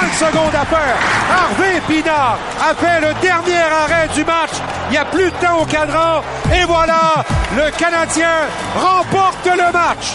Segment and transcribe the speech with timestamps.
[0.00, 0.96] 5 secondes à faire.
[1.30, 4.50] Harvey Pinard a fait le dernier arrêt du match.
[4.88, 6.22] Il n'y a plus de temps au cadran.
[6.54, 7.24] Et voilà,
[7.56, 10.14] le Canadien remporte le match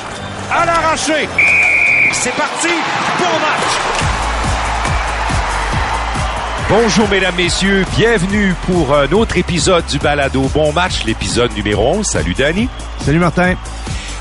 [0.52, 1.28] à l'arraché.
[2.14, 2.70] C'est parti,
[3.20, 4.04] bon match.
[6.70, 12.06] Bonjour mesdames, messieurs, bienvenue pour un autre épisode du Balado Bon Match, l'épisode numéro 11.
[12.06, 12.70] Salut Danny.
[13.00, 13.56] Salut Martin.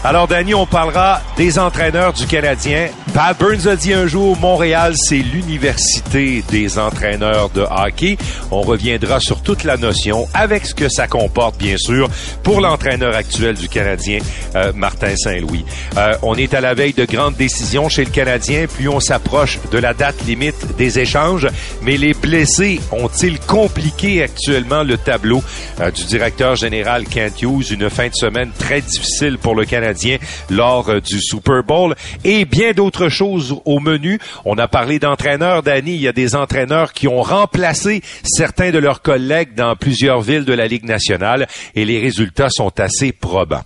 [0.04, 2.88] Alors, Danny, on parlera des entraîneurs du Canadien.
[3.14, 8.18] Pat Burns a dit un jour, Montréal, c'est l'université des entraîneurs de hockey.
[8.50, 12.08] On reviendra sur toute la notion avec ce que ça comporte, bien sûr,
[12.42, 14.18] pour l'entraîneur actuel du Canadien,
[14.56, 15.64] euh, Martin Saint-Louis.
[15.96, 19.60] Euh, on est à la veille de grandes décisions chez le Canadien, puis on s'approche
[19.70, 21.46] de la date limite des échanges.
[21.82, 25.44] Mais les blessés ont-ils compliqué actuellement le tableau
[25.80, 27.70] euh, du directeur général Kent Hughes?
[27.70, 29.91] Une fin de semaine très difficile pour le Canadien
[30.50, 34.18] lors euh, du Super Bowl et bien d'autres choses au menu.
[34.44, 35.94] On a parlé d'entraîneurs, Danny.
[35.94, 40.44] Il y a des entraîneurs qui ont remplacé certains de leurs collègues dans plusieurs villes
[40.44, 43.62] de la Ligue nationale et les résultats sont assez probants.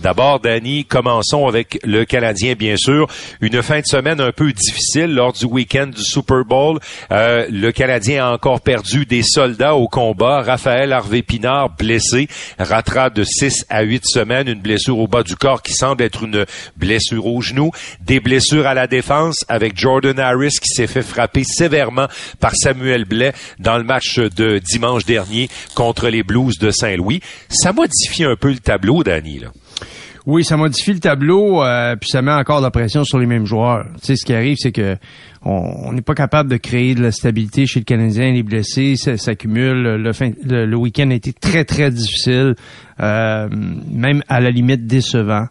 [0.00, 3.08] D'abord, Danny, commençons avec le Canadien, bien sûr.
[3.40, 6.78] Une fin de semaine un peu difficile lors du week-end du Super Bowl.
[7.10, 10.42] Euh, le Canadien a encore perdu des soldats au combat.
[10.42, 15.36] Raphaël Harvey Pinard, blessé, ratera de 6 à 8 semaines, une blessure au bas du
[15.36, 20.18] corps qui semble être une blessure au genou, des blessures à la défense avec Jordan
[20.18, 22.08] Harris qui s'est fait frapper sévèrement
[22.40, 27.20] par Samuel Blais dans le match de dimanche dernier contre les Blues de Saint-Louis.
[27.50, 29.42] Ça modifie un peu le tableau, Danny.
[30.30, 33.24] Oui, ça modifie le tableau, euh, puis ça met encore de la pression sur les
[33.24, 33.86] mêmes joueurs.
[33.94, 34.98] Tu sais, ce qui arrive, c'est que
[35.42, 38.30] on n'est pas capable de créer de la stabilité chez le Canadien.
[38.32, 39.82] Les blessés s'accumulent.
[39.82, 42.56] Le, le, le week-end a été très, très difficile,
[43.00, 43.48] euh,
[43.90, 45.46] même à la limite décevant.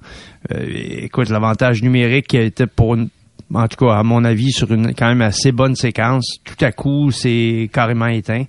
[0.54, 0.64] Euh,
[1.02, 5.08] écoute, l'avantage numérique qui été pour en tout cas, à mon avis, sur une quand
[5.08, 8.44] même assez bonne séquence, tout à coup, c'est carrément éteint.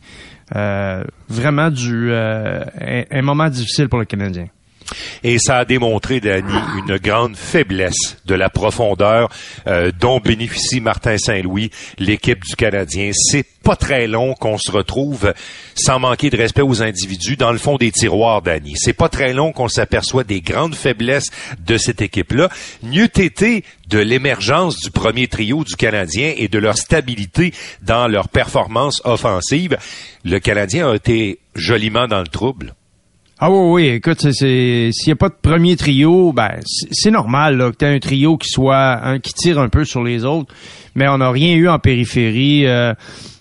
[0.55, 4.49] vraiment du un moment difficile pour le Canadien.
[5.23, 9.29] Et ça a démontré, Danny, une grande faiblesse de la profondeur
[9.67, 13.11] euh, dont bénéficie Martin Saint-Louis, l'équipe du Canadien.
[13.13, 15.35] C'est pas très long qu'on se retrouve
[15.75, 18.75] sans manquer de respect aux individus dans le fond des tiroirs, Danny.
[18.77, 21.29] C'est pas très long qu'on s'aperçoit des grandes faiblesses
[21.67, 22.49] de cette équipe-là.
[22.83, 28.29] Mieux été de l'émergence du premier trio du Canadien et de leur stabilité dans leur
[28.29, 29.77] performance offensive.
[30.25, 32.75] Le Canadien a été joliment dans le trouble.
[33.41, 37.57] Ah oui, oui, écoute, c'est s'il n'y a pas de premier trio, ben c'est normal
[37.57, 40.53] là, que tu un trio qui soit qui tire un peu sur les autres,
[40.97, 42.67] mais on n'a rien eu en périphérie.
[42.67, 42.95] Euh,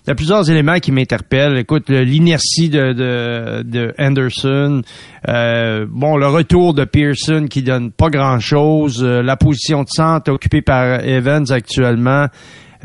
[0.06, 1.58] il y a plusieurs éléments qui m'interpellent.
[1.58, 4.82] Écoute, l'inertie de, de, de, Anderson,
[5.28, 10.30] euh, bon, le retour de Pearson qui donne pas grand-chose, euh, la position de centre
[10.30, 12.28] occupée par Evans actuellement.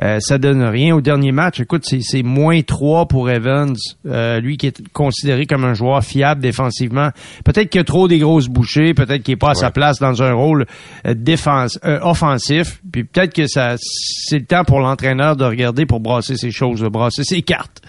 [0.02, 1.60] Euh, ça donne rien au dernier match.
[1.60, 3.76] Écoute, c'est moins 3 pour Evans,
[4.08, 7.10] euh, lui qui est considéré comme un joueur fiable défensivement.
[7.46, 10.24] Peut-être qu'il a trop des grosses bouchées, peut-être qu'il est pas à sa place dans
[10.24, 10.66] un rôle
[11.06, 12.82] euh, défense, offensif.
[12.92, 16.82] Puis peut-être que ça c'est le temps pour l'entraîneur de regarder pour brasser ces choses,
[16.82, 17.82] de brasser ses cartes.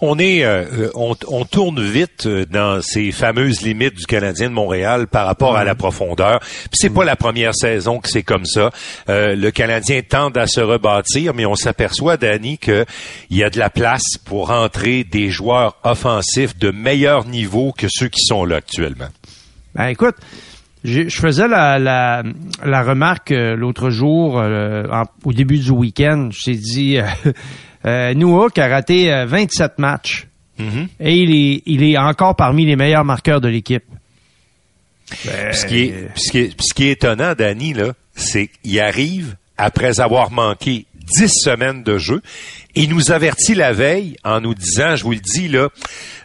[0.00, 5.06] On est, euh, on, tourne vite euh, dans ces fameuses limites du Canadien de Montréal
[5.06, 6.40] par rapport à la profondeur.
[6.40, 8.70] Puis c'est pas la première saison que c'est comme ça.
[9.08, 12.86] Euh, le Canadien tente à se rebâtir, mais on s'aperçoit, Danny, qu'il
[13.30, 18.08] y a de la place pour entrer des joueurs offensifs de meilleur niveau que ceux
[18.08, 19.08] qui sont là actuellement.
[19.74, 20.16] Ben écoute,
[20.82, 24.42] je, faisais la, la, remarque l'autre jour,
[25.24, 26.30] au début du week-end.
[26.32, 27.32] J'ai dit, euh,
[27.84, 30.26] Newhook a raté 27 euh, matchs.
[30.58, 30.88] Mm-hmm.
[31.00, 33.84] Et il est, il est encore parmi les meilleurs marqueurs de l'équipe.
[35.24, 39.36] Ce, qui est, ce, qui est, ce qui est étonnant, Danny, là, c'est qu'il arrive
[39.56, 40.86] après avoir manqué
[41.18, 42.22] 10 semaines de jeu.
[42.74, 45.68] Il nous avertit la veille en nous disant, je vous le dis là,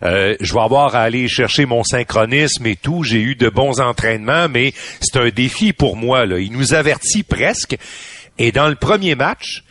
[0.03, 3.03] euh, je vais avoir à aller chercher mon synchronisme et tout.
[3.03, 6.25] J'ai eu de bons entraînements, mais c'est un défi pour moi.
[6.25, 6.39] Là.
[6.39, 7.77] Il nous avertit presque.
[8.37, 9.63] Et dans le premier match,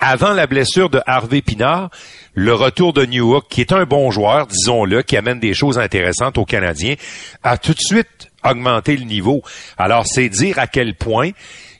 [0.00, 1.90] avant la blessure de Harvey Pinard,
[2.34, 6.38] le retour de Newhook, qui est un bon joueur, disons-le, qui amène des choses intéressantes
[6.38, 6.94] aux Canadiens,
[7.42, 9.42] a tout de suite augmenté le niveau.
[9.76, 11.30] Alors, c'est dire à quel point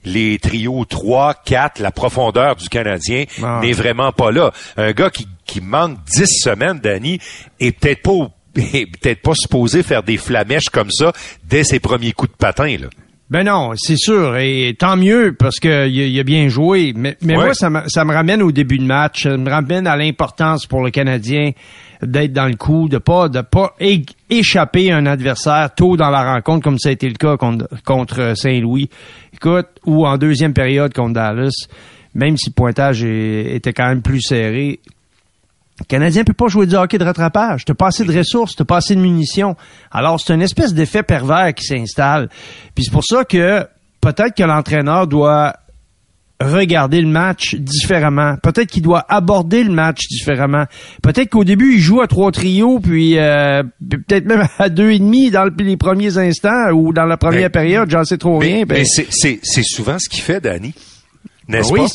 [0.04, 3.60] les trios 3, 4, la profondeur du Canadien ah.
[3.62, 4.52] n'est vraiment pas là.
[4.76, 7.20] Un gars qui, qui manque 10 semaines, Danny,
[7.60, 11.12] est peut-être pas peut-être pas supposé faire des flamèches comme ça
[11.44, 12.76] dès ses premiers coups de patin.
[12.78, 12.88] Là.
[13.30, 14.38] Ben non, c'est sûr.
[14.38, 16.94] Et tant mieux parce qu'il a, a bien joué.
[16.96, 19.24] Mais, mais moi, ça me, ça me ramène au début de match.
[19.24, 21.50] Ça me ramène à l'importance pour le Canadien
[22.00, 23.74] d'être dans le coup, de pas de pas
[24.30, 27.68] échapper à un adversaire tôt dans la rencontre, comme ça a été le cas contre,
[27.84, 28.88] contre Saint-Louis.
[29.34, 31.66] Écoute, ou en deuxième période contre Dallas.
[32.14, 34.80] même si le pointage était quand même plus serré,
[35.80, 37.64] le Canadien peut pas jouer du hockey de rattrapage.
[37.64, 39.56] T'as pas assez de ressources, t'as pas assez de munitions.
[39.90, 42.28] Alors, c'est une espèce d'effet pervers qui s'installe.
[42.74, 43.66] Puis c'est pour ça que
[44.00, 45.54] peut-être que l'entraîneur doit
[46.40, 48.36] regarder le match différemment.
[48.42, 50.64] Peut-être qu'il doit aborder le match différemment.
[51.02, 54.98] Peut-être qu'au début, il joue à trois trios, puis euh, peut-être même à deux et
[54.98, 58.64] demi dans les premiers instants ou dans la première période, j'en sais trop rien.
[58.66, 58.84] Ben...
[58.84, 59.04] Mais
[59.42, 60.74] c'est souvent ce qu'il fait, Danny.
[61.48, 61.86] N'est-ce oui, pas?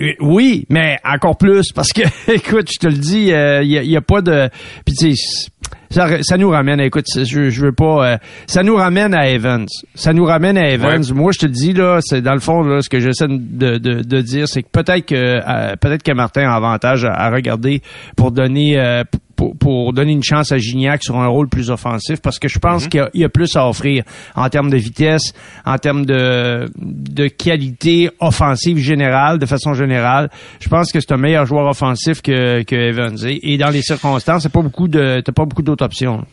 [0.00, 2.02] Euh, oui, mais encore plus parce que,
[2.32, 4.48] écoute, je te le dis, il euh, y, a, pas de.
[4.84, 5.50] Puis tu sais,
[5.90, 6.80] ça, ça, nous ramène.
[6.80, 8.12] Écoute, je, je veux pas.
[8.12, 8.16] Euh,
[8.46, 9.66] ça nous ramène à Evans.
[9.94, 11.02] Ça nous ramène à Evans.
[11.12, 13.78] Moi, je te le dis là, c'est dans le fond là, ce que j'essaie de,
[13.78, 17.82] de, de, dire, c'est que peut-être que peut-être que Martin a avantage à, regarder
[18.16, 19.02] pour donner
[19.38, 22.84] pour, donner une chance à Gignac sur un rôle plus offensif parce que je pense
[22.84, 22.88] mhm.
[22.90, 24.04] qu'il y, a plus à offrir
[24.34, 25.32] en termes de vitesse,
[25.64, 30.30] en termes de, de qualité offensive générale, de façon générale.
[30.60, 33.16] Je pense que c'est un meilleur joueur offensif que, que Evans.
[33.24, 36.24] Et, dans les circonstances, c'est pas beaucoup de, t'as pas beaucoup d'autres options.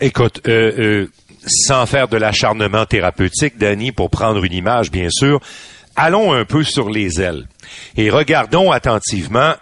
[0.00, 1.06] Écoute, euh, euh,
[1.46, 5.40] sans faire de l'acharnement thérapeutique, Danny, pour prendre une image, bien sûr,
[5.96, 7.46] allons un peu sur les ailes
[7.96, 9.54] et regardons attentivement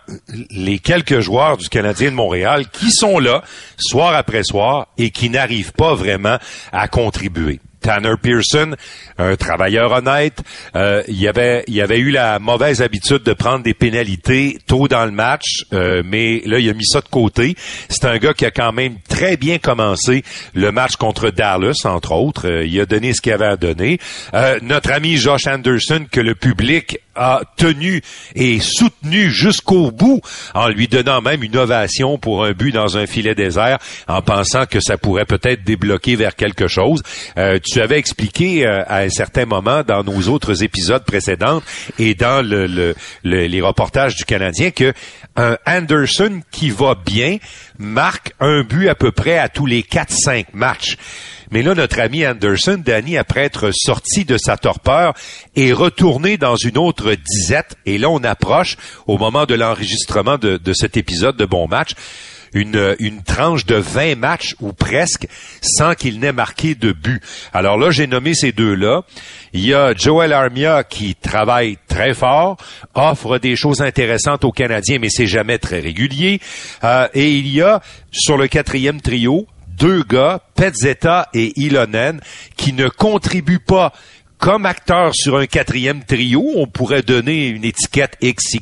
[0.51, 3.43] les quelques joueurs du Canadien de Montréal qui sont là
[3.79, 6.39] soir après soir et qui n'arrivent pas vraiment
[6.73, 7.61] à contribuer.
[7.85, 8.75] Tanner Pearson,
[9.19, 10.43] un travailleur honnête.
[10.75, 15.05] Euh, il avait, il avait eu la mauvaise habitude de prendre des pénalités tôt dans
[15.05, 17.55] le match, euh, mais là il a mis ça de côté.
[17.91, 22.13] C'est un gars qui a quand même très bien commencé le match contre Dallas, entre
[22.13, 22.49] autres.
[22.49, 23.99] Euh, il a donné ce qu'il avait à donner.
[24.63, 28.03] notre ami Josh Anderson, que le public a tenu
[28.35, 30.21] et soutenu jusqu'au bout
[30.55, 33.79] en lui donnant même une ovation pour un but dans un filet désert
[34.09, 37.03] en pensant que ça pourrait peut-être débloquer vers quelque chose.
[37.39, 41.63] Euh, tu avais expliqué euh, à un certain moment dans nos autres épisodes précédents
[41.99, 44.93] et dans le, les reportages du Canadien que
[45.37, 47.39] un Anderson qui va bien
[47.79, 50.97] marque un but à peu près à tous les 4-5 matchs.
[51.55, 55.15] Mais là, notre ami Anderson, Danny, après être sorti de sa torpeur,
[55.55, 57.77] est retourné dans une autre disette.
[57.87, 61.93] Et là, on approche, au moment de l'enregistrement de, cet épisode de Bon Match,
[62.55, 65.29] une, une, tranche de 20 matchs ou presque
[65.61, 67.23] sans qu'il n'ait marqué de but.
[67.53, 69.03] Alors là, j'ai nommé ces deux-là.
[69.53, 72.57] Il y a Joel Armia qui travaille très fort,
[72.97, 76.41] offre des choses intéressantes aux Canadiens, mais c'est jamais très régulier.
[76.83, 77.81] Euh, et il y a
[78.11, 79.47] sur le quatrième trio
[79.79, 82.21] deux gars, Petzetta et Ilonen,
[82.57, 83.93] qui ne contribuent pas
[84.39, 88.61] comme acteurs sur un quatrième trio, on pourrait donner une étiquette XY,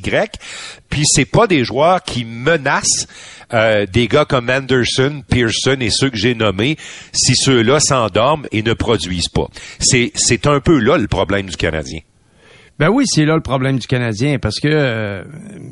[0.89, 3.07] puis c'est pas des joueurs qui menacent
[3.53, 6.77] euh, des gars comme Anderson, Pearson et ceux que j'ai nommés
[7.11, 9.47] si ceux-là s'endorment et ne produisent pas.
[9.79, 11.99] C'est un peu là le problème du Canadien.
[12.83, 15.23] Ben oui, c'est là le problème du Canadien, parce que euh,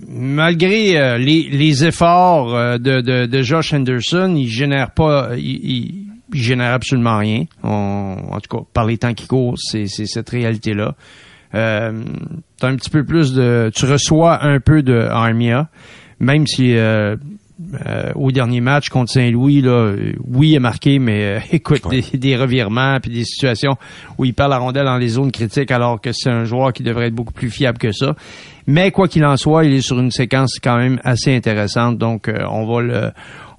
[0.07, 7.43] malgré euh, les, efforts euh, de, Josh Henderson, il génère pas, il, génère absolument rien.
[7.63, 10.95] en tout cas, par les temps qui courent, c'est cette réalité-là.
[11.53, 12.01] Euh,
[12.61, 15.67] un petit peu plus de, tu reçois un peu de Armia,
[16.21, 16.77] même si
[17.85, 19.93] euh, au dernier match contre Saint-Louis, là,
[20.25, 21.81] oui, il a marqué, mais euh, écoute,
[22.13, 23.77] des, revirements puis des situations
[24.17, 26.83] où il perd la rondelle dans les zones critiques alors que c'est un joueur qui
[26.83, 28.15] devrait être beaucoup plus fiable que ça.
[28.67, 32.27] Mais quoi qu'il en soit, il est sur une séquence quand même assez intéressante, donc
[32.27, 33.11] euh, on va le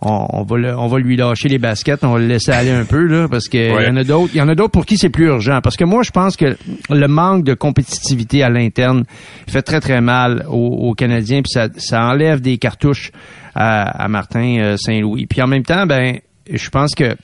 [0.04, 3.04] on, va on va lui lâcher les baskets, on va le laisser aller un peu
[3.06, 5.11] là parce qu'il y en a d'autres, il y en a d'autres pour qui c'est
[5.11, 5.61] plus urgent.
[5.62, 6.56] Parce que moi je pense que
[6.90, 9.04] le manque de compétitivité à l'interne
[9.47, 13.12] fait très très mal aux, Canadiens puis ça, ça enlève des cartouches
[13.54, 15.26] à, Martin euh, Saint-Louis.
[15.26, 16.18] Puis en même temps, ben,
[16.50, 17.14] je pense que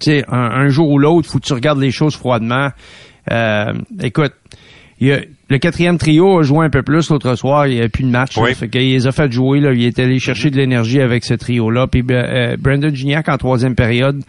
[0.00, 2.70] tu sais, un, jour ou l'autre, faut que tu regardes les choses froidement.
[3.30, 4.32] Euh, écoute,
[5.00, 7.66] il y a, le quatrième trio a joué un peu plus l'autre soir.
[7.66, 8.36] Il n'y a plus de match.
[8.38, 8.54] Oui.
[8.54, 9.60] fait qu'il les a fait jouer.
[9.60, 11.86] Là, il est allé chercher de l'énergie avec ce trio-là.
[11.86, 14.22] Puis euh, Brandon Gignac en troisième période,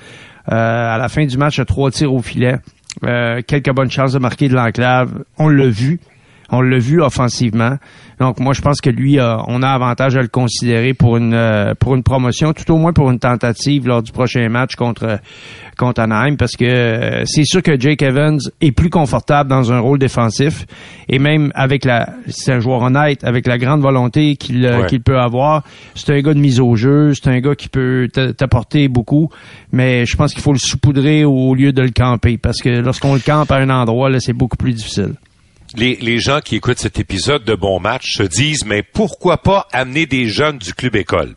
[0.47, 2.57] à la fin du match, a trois tirs au filet.
[3.01, 5.23] quelques bonnes chances de marquer de l'enclave.
[5.37, 5.99] On l'a vu.
[6.49, 7.77] On l'a vu offensivement.
[8.19, 11.73] Donc moi je pense que lui on a avantage à le considérer pour une euh,
[11.75, 15.19] pour une promotion, tout au moins pour une tentative lors du prochain match contre
[15.77, 19.79] contre Anaheim parce que euh, c'est sûr que Jake Evans est plus confortable dans un
[19.79, 20.65] rôle défensif
[21.09, 25.01] et même avec la c'est un joueur honnête avec la grande volonté qu'il euh, qu'il
[25.01, 25.63] peut avoir,
[25.95, 28.07] c'est un gars de mise au jeu, c'est un gars qui peut
[28.37, 29.29] t'apporter beaucoup,
[29.71, 33.13] mais je pense qu'il faut le saupoudrer au lieu de le camper parce que lorsqu'on
[33.13, 35.15] le campe à un endroit là, c'est beaucoup plus difficile.
[35.77, 40.05] Les, gens qui écoutent cet épisode de Bon Match se disent, mais pourquoi pas amener
[40.05, 41.35] des jeunes du club école?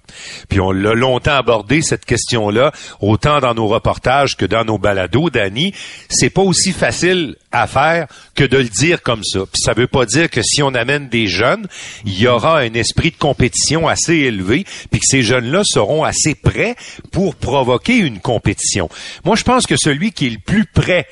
[0.48, 5.30] Puis on l'a longtemps abordé, cette question-là, autant dans nos reportages que dans nos balados,
[5.30, 5.74] Danny.
[6.08, 9.40] C'est pas aussi facile à faire que de le dire comme ça.
[9.40, 11.66] Puis ça veut pas dire que si on amène des jeunes,
[12.04, 16.34] il y aura un esprit de compétition assez élevé, puis que ces jeunes-là seront assez
[16.34, 16.76] prêts
[17.10, 18.88] pour provoquer une compétition.
[19.24, 21.06] Moi, je pense que celui qui est le plus prêt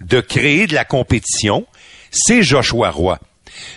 [0.00, 1.66] de créer de la compétition,
[2.12, 3.18] c'est Joshua Roy.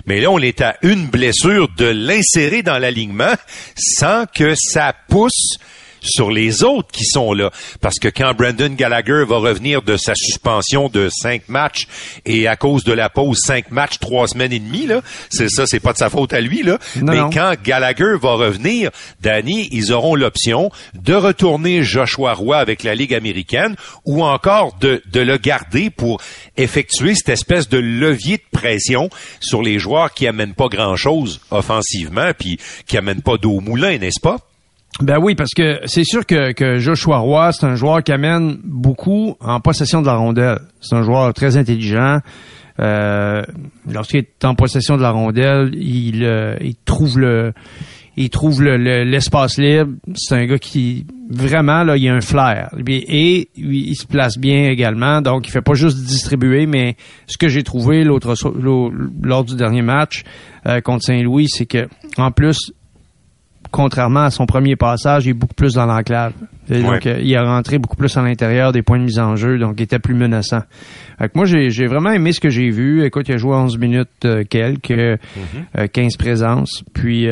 [0.06, 3.34] Mais là, on est à une blessure de l'insérer dans l'alignement
[3.76, 5.58] sans que ça pousse
[6.06, 7.52] sur les autres qui sont là.
[7.82, 11.88] Parce que quand Brandon Gallagher va revenir de sa suspension de cinq matchs
[12.26, 15.66] et à cause de la pause cinq matchs, trois semaines et demie, là, c'est ça,
[15.66, 16.80] c'est pas de sa faute à lui, là.
[17.02, 22.96] Mais quand Gallagher va revenir, Danny, ils auront l'option de retourner Joshua Roy avec la
[22.96, 26.22] Ligue américaine ou encore de, de le garder pour
[26.58, 29.10] effectuer cette espèce de levier de pression
[29.40, 33.62] sur les joueurs qui amènent pas grand chose offensivement puis qui amènent pas d'eau au
[33.62, 34.38] moulin, n'est-ce pas?
[35.02, 38.58] Ben oui, parce que c'est sûr que, que Joshua Roy, c'est un joueur qui amène
[38.64, 40.60] beaucoup en possession de la rondelle.
[40.80, 42.20] C'est un joueur très intelligent.
[42.80, 43.42] Euh,
[43.92, 47.54] Lorsqu'il est en possession de la rondelle, il, euh, il trouve le
[48.18, 49.92] il trouve l'espace libre.
[50.16, 54.70] C'est un gars qui vraiment là, il a un flair et, il se place bien
[54.70, 55.22] également.
[55.22, 56.96] Donc il fait pas juste distribuer, mais
[57.28, 58.34] ce que j'ai trouvé l'autre
[59.22, 60.24] lors du dernier match
[60.66, 62.72] euh, contre Saint-Louis, c'est que en plus
[63.76, 66.32] contrairement à son premier passage, il est beaucoup plus dans l'enclave.
[66.70, 69.58] Donc, euh, il a rentré beaucoup plus à l'intérieur des points de mise en jeu,
[69.60, 70.62] donc il était plus menaçant.
[71.36, 73.04] moi, j'ai vraiment aimé ce que j'ai vu.
[73.04, 75.66] Écoute, il a joué 11 minutes euh, quelques, 15 mhm.
[75.78, 76.84] euh, présences.
[76.94, 77.28] Puis,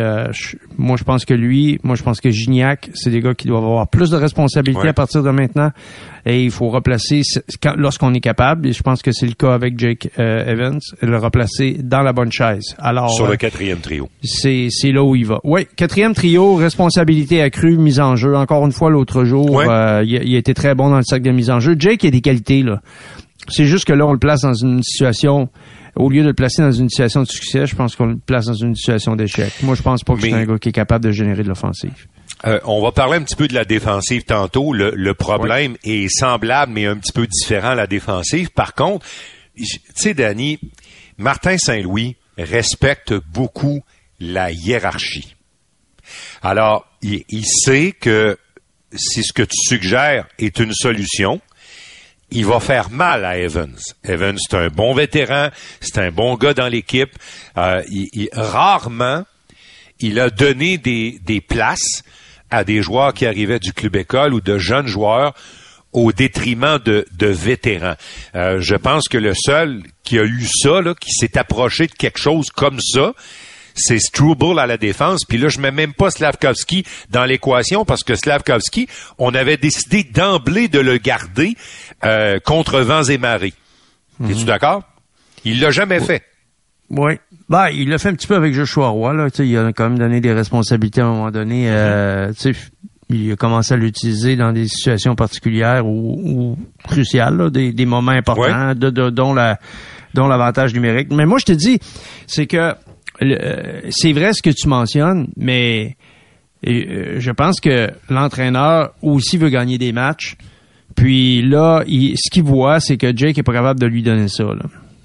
[0.77, 3.63] moi, je pense que lui, moi, je pense que Gignac, c'est des gars qui doivent
[3.63, 5.71] avoir plus de responsabilités à partir de maintenant.
[6.25, 7.21] Et il faut replacer,
[7.75, 11.77] lorsqu'on est capable, et je pense que c'est le cas avec Jake Evans, le replacer
[11.83, 12.75] dans la bonne chaise.
[12.77, 14.09] Alors, Sur le quatrième trio.
[14.23, 15.39] C'est là où il va.
[15.43, 18.35] Oui, quatrième trio, responsabilité accrue, mise en jeu.
[18.35, 19.59] Encore une fois, l'autre jour.
[19.59, 21.75] Euh, il, a été très bon dans le sac de mise en jeu.
[21.77, 22.81] Jake a des qualités, là.
[23.49, 25.49] C'est juste que là, on le place dans une situation
[25.95, 28.45] au lieu de le placer dans une situation de succès, je pense qu'on le place
[28.45, 29.51] dans une situation d'échec.
[29.61, 32.07] Moi, je pense pas que c'est un gars qui est capable de générer de l'offensive.
[32.45, 34.73] Euh, on va parler un petit peu de la défensive tantôt.
[34.73, 38.49] Le, problème est semblable, mais un petit peu différent à la défensive.
[38.51, 39.05] Par contre,
[39.55, 40.59] tu sais, Danny,
[41.17, 43.83] Martin Saint-Louis respecte beaucoup
[44.19, 45.35] la hiérarchie.
[46.41, 48.37] Alors, il sait que
[48.95, 51.41] si ce que tu suggères est une solution,
[52.33, 53.77] il va faire mal à Evans.
[54.03, 57.11] Evans, c'est un bon vétéran, c'est un bon gars dans l'équipe.
[57.57, 57.83] Euh,
[58.33, 59.23] rarement,
[59.99, 62.03] il a donné des, places
[62.53, 65.33] à des joueurs qui arrivaient du club école ou de jeunes joueurs
[65.91, 67.95] au détriment de, vétérans.
[68.35, 72.19] Euh, je pense que le seul qui a eu ça, qui s'est approché de quelque
[72.19, 73.13] chose comme ça,
[73.75, 75.25] c'est Struble à la défense.
[75.27, 80.03] Puis là, je mets même pas Slavkovski dans l'équation parce que Slavkovski, on avait décidé
[80.03, 81.55] d'emblée de le garder
[82.03, 83.53] euh, contre vents et marées.
[84.19, 84.31] Mhm.
[84.31, 84.83] Es-tu d'accord?
[85.43, 86.23] Il l'a jamais fait.
[86.91, 87.13] Oui.
[87.53, 89.13] Ben, il l'a fait un petit peu avec Joshua Roy.
[89.13, 89.27] Là.
[89.37, 91.69] il a quand même donné des responsabilités à un moment donné.
[91.69, 92.31] Euh,
[93.09, 99.35] il a commencé à l'utiliser dans des situations particulières ou, cruciales, des, moments importants, dont
[99.35, 99.59] la
[100.15, 101.09] dont l'avantage numérique.
[101.11, 101.77] Mais moi, je te dis,
[102.25, 102.73] c'est que
[103.21, 105.95] euh, c'est vrai ce que tu mentionnes, mais
[106.67, 110.37] euh, je pense que l'entraîneur aussi veut gagner des matchs.
[110.95, 114.43] Puis là, ce qu'il voit, c'est que Jake est pas capable de lui donner ça.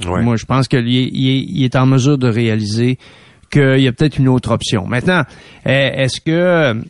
[0.07, 2.99] Moi, je pense qu'il est, en mesure de réaliser
[3.51, 4.87] qu'il y a peut-être une autre option.
[4.87, 5.23] Maintenant,
[5.65, 6.81] est-ce que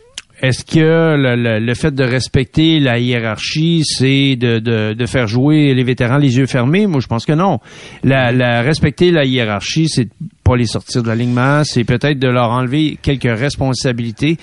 [0.41, 6.19] est-ce que le, fait de respecter la hiérarchie, c'est de, de, faire jouer les vétérans
[6.19, 6.87] les yeux fermés?
[6.87, 7.59] Moi, je pense que non.
[8.05, 10.09] La, la respecter la hiérarchie, c'est
[10.49, 14.39] pas les sortir de l'alignement, c'est peut-être de leur enlever quelques responsabilités.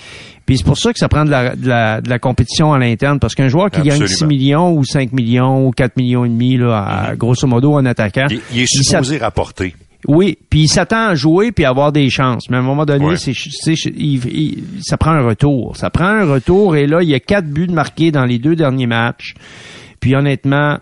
[0.46, 2.78] Puis c'est pour ça que ça prend de la, de la, de la compétition à
[2.78, 6.28] l'interne, parce qu'un joueur qui gagne 6 millions ou 5 millions ou 4 millions et
[6.28, 7.16] demi, là, mm-hmm.
[7.16, 8.26] grosso modo, en attaquant...
[8.52, 9.74] Il, est supposé rapporter.
[10.06, 12.48] Oui, puis il s'attend à jouer puis à avoir des chances.
[12.48, 15.76] Mais à un moment donné, c'est, ça prend un retour.
[15.76, 18.54] Ça prend un retour et là, il y a quatre buts marqués dans les deux
[18.54, 19.34] derniers matchs.
[19.98, 20.78] Puis honnêtement,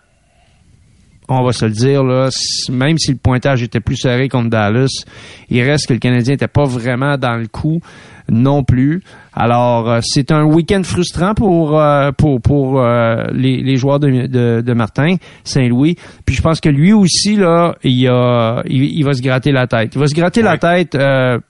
[1.29, 2.29] on va se le dire, là,
[2.71, 5.05] même si le pointage était plus serré contre Dallas,
[5.49, 7.81] il reste que le Canadien n'était pas vraiment dans le coup
[8.29, 9.03] non plus.
[9.35, 14.27] Alors, euh, c'est un week-end frustrant pour euh, pour pour euh, les, les, joueurs de,
[14.27, 15.97] de, de Martin Saint-Louis.
[16.25, 19.93] Puis je pense que lui aussi là, il a il, va se gratter la tête.
[19.95, 20.97] Il va se gratter la tête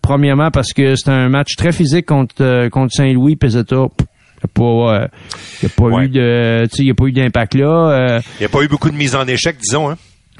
[0.02, 3.36] premièrement parce que c'est un match très physique contre contre Saint-Louis.
[4.44, 5.08] Il
[5.62, 8.20] n'y a pas, eu de, il y a pas eu d'impact là.
[8.38, 9.90] il n'y a pas eu beaucoup de mise en échec, disons.
[9.90, 9.96] Hein?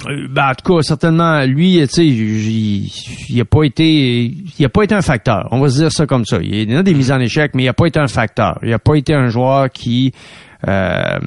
[0.09, 2.91] Euh, ben, en tout cas, certainement, lui, tu sais, il,
[3.29, 4.25] il a pas été,
[4.59, 5.49] il a pas été un facteur.
[5.51, 6.39] On va se dire ça comme ça.
[6.43, 8.59] Il y a des mises en échec, mais il a pas été un facteur.
[8.63, 10.13] Il a pas été un joueur qui,
[10.69, 11.19] euh,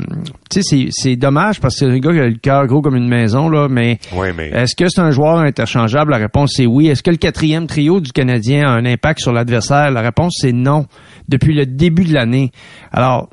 [0.49, 2.95] tu sais, c'est dommage parce que c'est un gars qui a le cœur gros comme
[2.95, 3.99] une maison, là, mais,
[4.35, 4.49] mais...
[4.49, 6.11] est-ce que c'est un joueur interchangeable?
[6.11, 6.87] La réponse est oui.
[6.87, 9.91] Est-ce que le quatrième trio du Canadien a un impact sur l'adversaire?
[9.91, 10.87] La réponse c'est non.
[11.27, 12.51] Depuis le début de l'année.
[12.91, 13.29] Alors,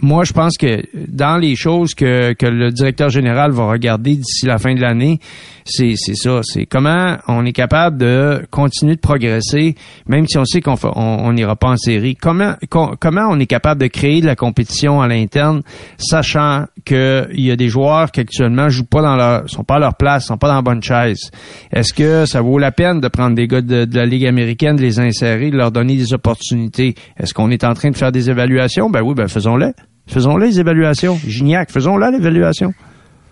[0.00, 4.46] moi, je pense que dans les choses que, que le directeur général va regarder d'ici
[4.46, 5.20] la fin de l'année,
[5.64, 6.40] c'est, ça.
[6.42, 11.32] C'est comment on est capable de continuer de progresser, même si on sait qu'on on
[11.32, 12.16] n'ira pas en série.
[12.16, 15.62] Comment, comment on est capable de créer de la compétition à l'interne,
[15.96, 19.78] sachant qu'il y a des joueurs qui actuellement jouent pas dans leur, sont pas à
[19.78, 21.30] leur place, sont pas dans la bonne chaise.
[21.72, 24.76] Est-ce que ça vaut la peine de prendre des gars de, de la Ligue américaine,
[24.76, 26.94] de les insérer, de leur donner des opportunités?
[27.18, 28.90] Est-ce qu'on est en train de faire des évaluations?
[28.90, 29.72] Ben oui, ben faisons-le.
[30.06, 31.18] Faisons les évaluations.
[31.26, 32.72] Gignac, faisons-la l'évaluation.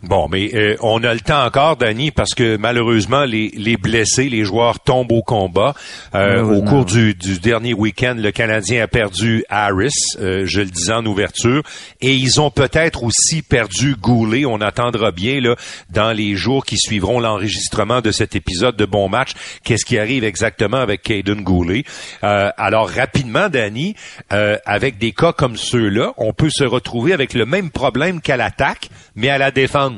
[0.03, 4.29] Bon, mais euh, on a le temps encore, Danny, parce que malheureusement, les, les blessés,
[4.29, 5.75] les joueurs tombent au combat.
[6.17, 10.67] Euh, au cours du, du dernier week-end, le Canadien a perdu Harris, euh, je le
[10.67, 11.63] disais en ouverture,
[12.01, 14.45] et ils ont peut-être aussi perdu Goulet.
[14.45, 15.55] On attendra bien là
[15.91, 20.25] dans les jours qui suivront l'enregistrement de cet épisode de Bon Match, qu'est-ce qui arrive
[20.25, 21.85] exactement avec Caden Goulet.
[22.23, 23.95] alors rapidement, Danny,
[24.31, 28.89] avec des cas comme ceux-là, on peut se retrouver avec le même problème qu'à l'attaque,
[29.15, 29.92] mais à la défense.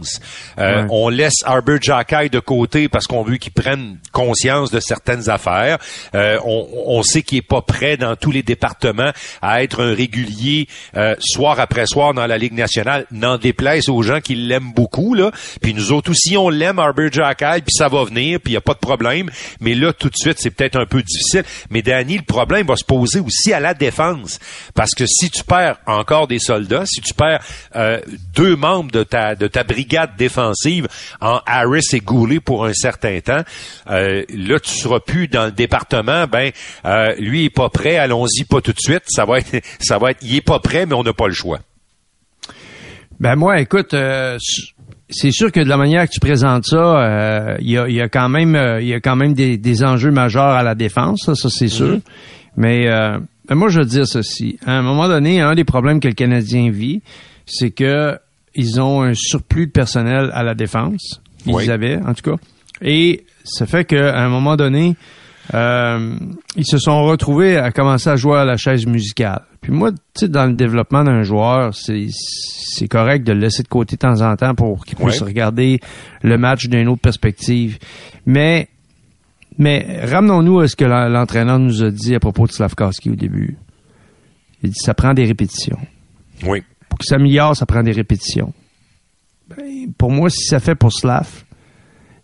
[0.59, 5.29] Euh, on laisse Arbor Jacky de côté parce qu'on veut qu'il prenne conscience de certaines
[5.31, 5.79] affaires.
[6.15, 10.69] Euh, on, sait qu'il est pas prêt dans tous les départements à être un régulier
[10.97, 13.07] euh, soir après soir dans la Ligue nationale.
[13.11, 15.31] N'en déplaise aux gens qui l'aiment beaucoup là.
[15.61, 18.59] Puis nous autres aussi on l'aime Arbor Jacky, puis ça va venir, puis il y
[18.59, 19.31] a pas de problème.
[19.61, 21.45] Mais là tout de suite c'est peut-être un peu difficile.
[21.71, 24.39] Mais Danny, le problème va se poser aussi à la défense
[24.75, 27.41] parce que si tu perds encore des soldats, si tu perds
[28.35, 30.89] deux membres de ta de ta brigade brigade défensive
[31.21, 33.43] en Harris et Goulet pour un certain temps.
[33.91, 36.27] Euh, là, tu seras plus dans le département.
[36.27, 36.51] Ben,
[36.85, 37.97] euh, lui il est pas prêt.
[37.97, 39.03] Allons-y pas tout de suite.
[39.07, 40.21] Ça va être, ça va être.
[40.23, 41.61] Il est pas prêt, mais on n'a pas le choix.
[43.21, 43.95] Ben moi, écoute.
[43.95, 44.39] Euh,
[45.11, 48.59] c'est sûr que de la manière que tu présentes ça, il y, a, quand même,
[48.81, 51.99] il y a quand même des, enjeux majeurs à la défense, ça, c'est sûr.
[51.99, 53.21] Mm-hmm.
[53.47, 54.59] Mais moi, je veux dire ceci.
[54.65, 57.03] À un moment donné, un des problèmes que le Canadien vit,
[57.47, 58.19] c'est que
[58.55, 61.21] ils ont un surplus de personnel à la défense.
[61.47, 62.37] Ils avaient, en tout cas.
[62.81, 64.97] Et ça fait qu'à un moment donné,
[65.53, 66.17] euh,
[66.57, 69.43] ils se sont retrouvés à commencer à jouer à la chaise musicale.
[69.61, 73.63] Puis moi, tu sais, dans le développement d'un joueur, c'est c'est correct de le laisser
[73.63, 75.81] de côté de temps en temps pour qu'il puisse regarder
[76.23, 77.79] le match d'une autre perspective.
[78.27, 78.69] Mais
[79.59, 83.57] mais ramenons-nous à ce que l'entraîneur nous a dit à propos de Slavkowski au début.
[84.63, 85.79] Il dit ça prend des répétitions.
[86.47, 86.63] Oui
[86.95, 88.53] pour que ça s'améliore, ça prend des répétitions.
[89.49, 91.27] Ben, pour moi, si ça fait pour Slav,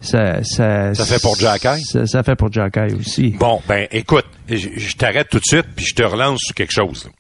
[0.00, 1.82] ça, ça, ça fait pour Jacky?
[2.06, 3.30] Ça, fait pour Jacky aussi.
[3.30, 7.10] Bon, ben écoute, je, t'arrête tout de suite, puis je te relance sur quelque chose.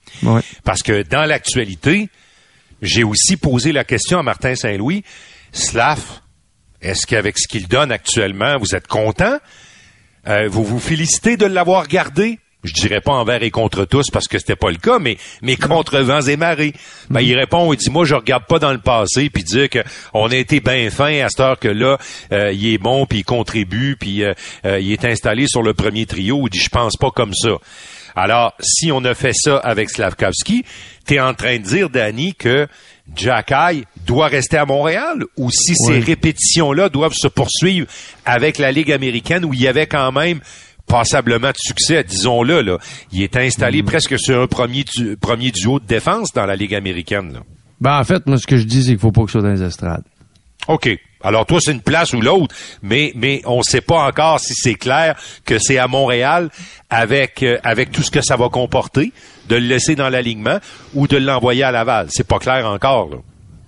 [0.62, 2.08] Parce que dans l'actualité,
[2.82, 5.02] j'ai aussi posé la question à Martin Saint-Louis.
[5.50, 6.00] Slav,
[6.80, 9.38] est-ce qu'avec ce qu'il donne actuellement, vous êtes content?
[10.28, 12.38] Euh, vous vous félicitez de l'avoir gardé?
[12.64, 15.56] Je dirais pas envers et contre tous parce que c'était pas le cas, mais mais
[15.56, 16.74] contre vents et marées.
[17.08, 19.80] Ben, il répond, il dit moi je regarde pas dans le passé puis dire que
[20.12, 21.98] on a été bien fin à cette heure que là
[22.32, 25.74] euh, il est bon puis il contribue puis euh, euh, il est installé sur le
[25.74, 26.46] premier trio.
[26.46, 27.50] Il dit je pense pas comme ça.
[28.14, 30.64] Alors si on a fait ça avec Slavkovski,
[31.06, 32.66] tu es en train de dire Danny que
[33.16, 33.52] Jack
[34.06, 37.86] doit rester à Montréal ou si ces répétitions là doivent se poursuivre
[38.24, 40.40] avec la Ligue américaine où il y avait quand même
[40.90, 42.62] passablement de succès, disons-le.
[42.62, 42.78] Là.
[43.12, 43.86] Il est installé mm.
[43.86, 44.84] presque sur un premier,
[45.20, 47.32] premier duo de défense dans la Ligue américaine.
[47.32, 47.40] Là.
[47.80, 49.48] Ben, en fait, moi, ce que je dis, c'est qu'il faut pas que ce soit
[49.48, 50.04] dans les estrades.
[50.68, 50.90] OK.
[51.22, 54.54] Alors, toi, c'est une place ou l'autre, mais, mais on ne sait pas encore si
[54.54, 56.48] c'est clair que c'est à Montréal
[56.88, 59.12] avec, euh, avec tout ce que ça va comporter,
[59.48, 60.58] de le laisser dans l'alignement
[60.94, 62.06] ou de l'envoyer à Laval.
[62.10, 63.10] C'est pas clair encore.
[63.10, 63.16] Là.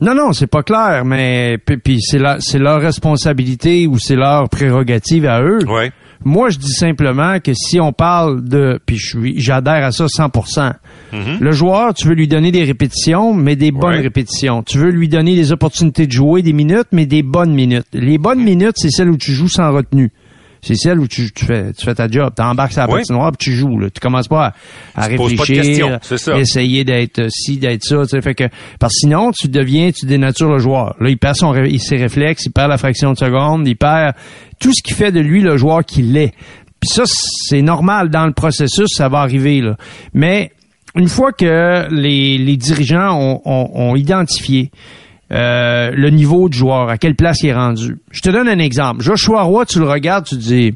[0.00, 5.26] Non, non, c'est pas clair, mais puis, c'est c'est leur responsabilité ou c'est leur prérogative
[5.26, 5.64] à eux.
[5.66, 5.92] Ouais.
[6.24, 8.98] Moi, je dis simplement que si on parle de, puis
[9.36, 10.72] j'adhère à ça 100%,
[11.12, 11.38] mhm.
[11.40, 14.62] le joueur, tu veux lui donner des répétitions, mais des bonnes répétitions.
[14.62, 17.86] Tu veux lui donner des opportunités de jouer des minutes, mais des bonnes minutes.
[17.92, 20.12] Les bonnes minutes, c'est celles où tu joues sans retenue
[20.64, 23.50] c'est celle où tu, fais tu fais ta job, tu embarques sur la patinoire puis
[23.50, 23.90] tu joues là.
[23.90, 24.54] Tu commences pas
[24.94, 25.98] à, réfléchir,
[26.36, 28.44] essayer d'être ci, d'être ça, tu fait que
[28.78, 30.94] parce que sinon tu deviens tu dénatures le joueur.
[31.00, 34.14] Là, il perd son ses réflexes, il perd la fraction de seconde, il perd
[34.60, 36.32] tout ce qui fait de lui le joueur qu'il est.
[36.80, 39.76] Puis ça c'est normal dans le processus, ça va arriver là.
[40.14, 40.52] Mais
[40.94, 44.70] une fois que les, les dirigeants ont, ont, ont identifié
[45.32, 47.98] euh, le niveau du joueur, à quelle place il est rendu.
[48.10, 49.02] Je te donne un exemple.
[49.02, 50.74] Joshua Roy, tu le regardes, tu te dis,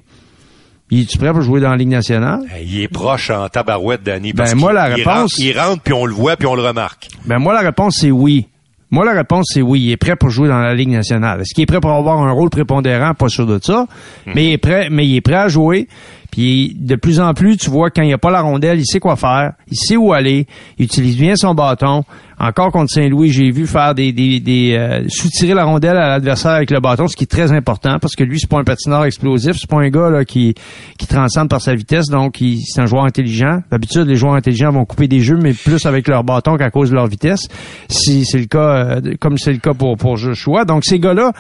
[0.90, 2.40] il est-tu prêt pour jouer dans la Ligue nationale?
[2.62, 4.32] Il est proche en tabarouette, Danny.
[4.32, 5.38] Ben, moi, la réponse...
[5.38, 7.08] Il rentre, puis on le voit, puis on le remarque.
[7.24, 8.46] Ben, moi, la réponse, c'est oui.
[8.90, 9.80] Moi, la réponse, c'est oui.
[9.80, 11.40] Il est prêt pour jouer dans la Ligue nationale.
[11.40, 13.14] Est-ce qu'il est prêt pour avoir un rôle prépondérant?
[13.14, 13.86] Pas sûr de ça.
[14.26, 14.32] Hmm.
[14.34, 15.88] Mais il est prêt, mais il est prêt à jouer.
[16.36, 19.00] De plus en plus, tu vois, quand il n'y a pas la rondelle, il sait
[19.00, 20.46] quoi faire, il sait où aller,
[20.78, 22.04] il utilise bien son bâton.
[22.38, 26.50] Encore contre Saint-Louis, j'ai vu faire des, des, des euh, soutirer la rondelle à l'adversaire
[26.50, 29.06] avec le bâton, ce qui est très important parce que lui, c'est pas un patineur
[29.06, 30.54] explosif, c'est pas un gars là, qui,
[30.98, 33.62] qui transcende par sa vitesse, donc c'est un joueur intelligent.
[33.70, 36.90] D'habitude, les joueurs intelligents vont couper des jeux, mais plus avec leur bâton qu'à cause
[36.90, 37.48] de leur vitesse.
[37.88, 40.66] Si c'est le cas, euh, comme c'est le cas pour, pour Joshua.
[40.66, 41.32] Donc ces gars-là,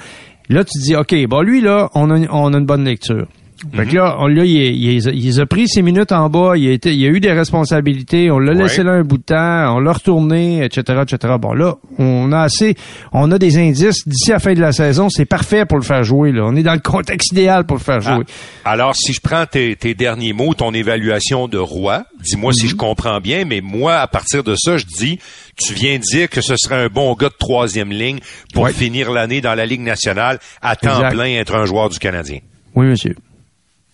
[0.48, 3.26] là, tu te dis, OK, bon, lui, là, on a, on a une bonne lecture.
[3.74, 6.68] Fait que là, on, là il, il, il, a pris ses minutes en bas, il
[6.68, 9.74] a, été, il a eu des responsabilités, on l'a laissé là un bout de temps,
[9.74, 11.34] on l'a retourné, etc., etc.
[11.40, 12.76] Bon, là, on a assez,
[13.12, 15.84] on a des indices d'ici à la fin de la saison, c'est parfait pour le
[15.84, 16.32] faire jouer.
[16.32, 16.42] Là.
[16.44, 18.24] On est dans le contexte idéal pour le faire jouer.
[18.64, 22.68] Ah, alors, si je prends tes, tes, derniers mots, ton évaluation de roi, dis-moi si
[22.68, 22.78] je mhm.
[22.78, 25.18] comprends bien, mais moi, à partir de ça, je dis,
[25.56, 28.18] tu viens dire que ce serait un bon gars de troisième ligne
[28.52, 32.40] pour finir l'année dans la Ligue nationale à temps plein être un joueur du Canadien.
[32.74, 33.16] Oui, monsieur.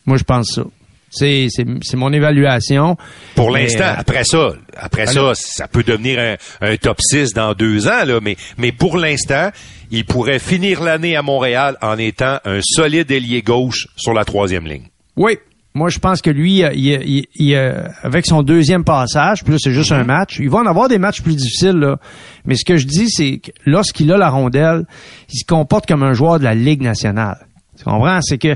[0.06, 0.62] Moi, je pense ça.
[1.10, 2.96] C'est, c'est, mon évaluation.
[3.34, 7.86] Pour l'instant, euh, après ça, après ça, ça peut devenir un, top 6 dans deux
[7.86, 9.50] ans, là, mais, mais pour l'instant,
[9.90, 14.66] il pourrait finir l'année à Montréal en étant un solide ailier gauche sur la troisième
[14.66, 14.86] ligne.
[15.16, 15.36] Oui.
[15.74, 19.92] Moi, je pense que lui, il, il, avec son deuxième passage, puis là, c'est juste
[19.92, 21.96] un match, il va en avoir des matchs plus difficiles, là.
[22.44, 24.84] Mais ce que je dis, c'est que lorsqu'il a la rondelle,
[25.32, 27.46] il se comporte comme un joueur de la Ligue nationale.
[27.78, 28.20] Tu comprends?
[28.20, 28.54] C'est que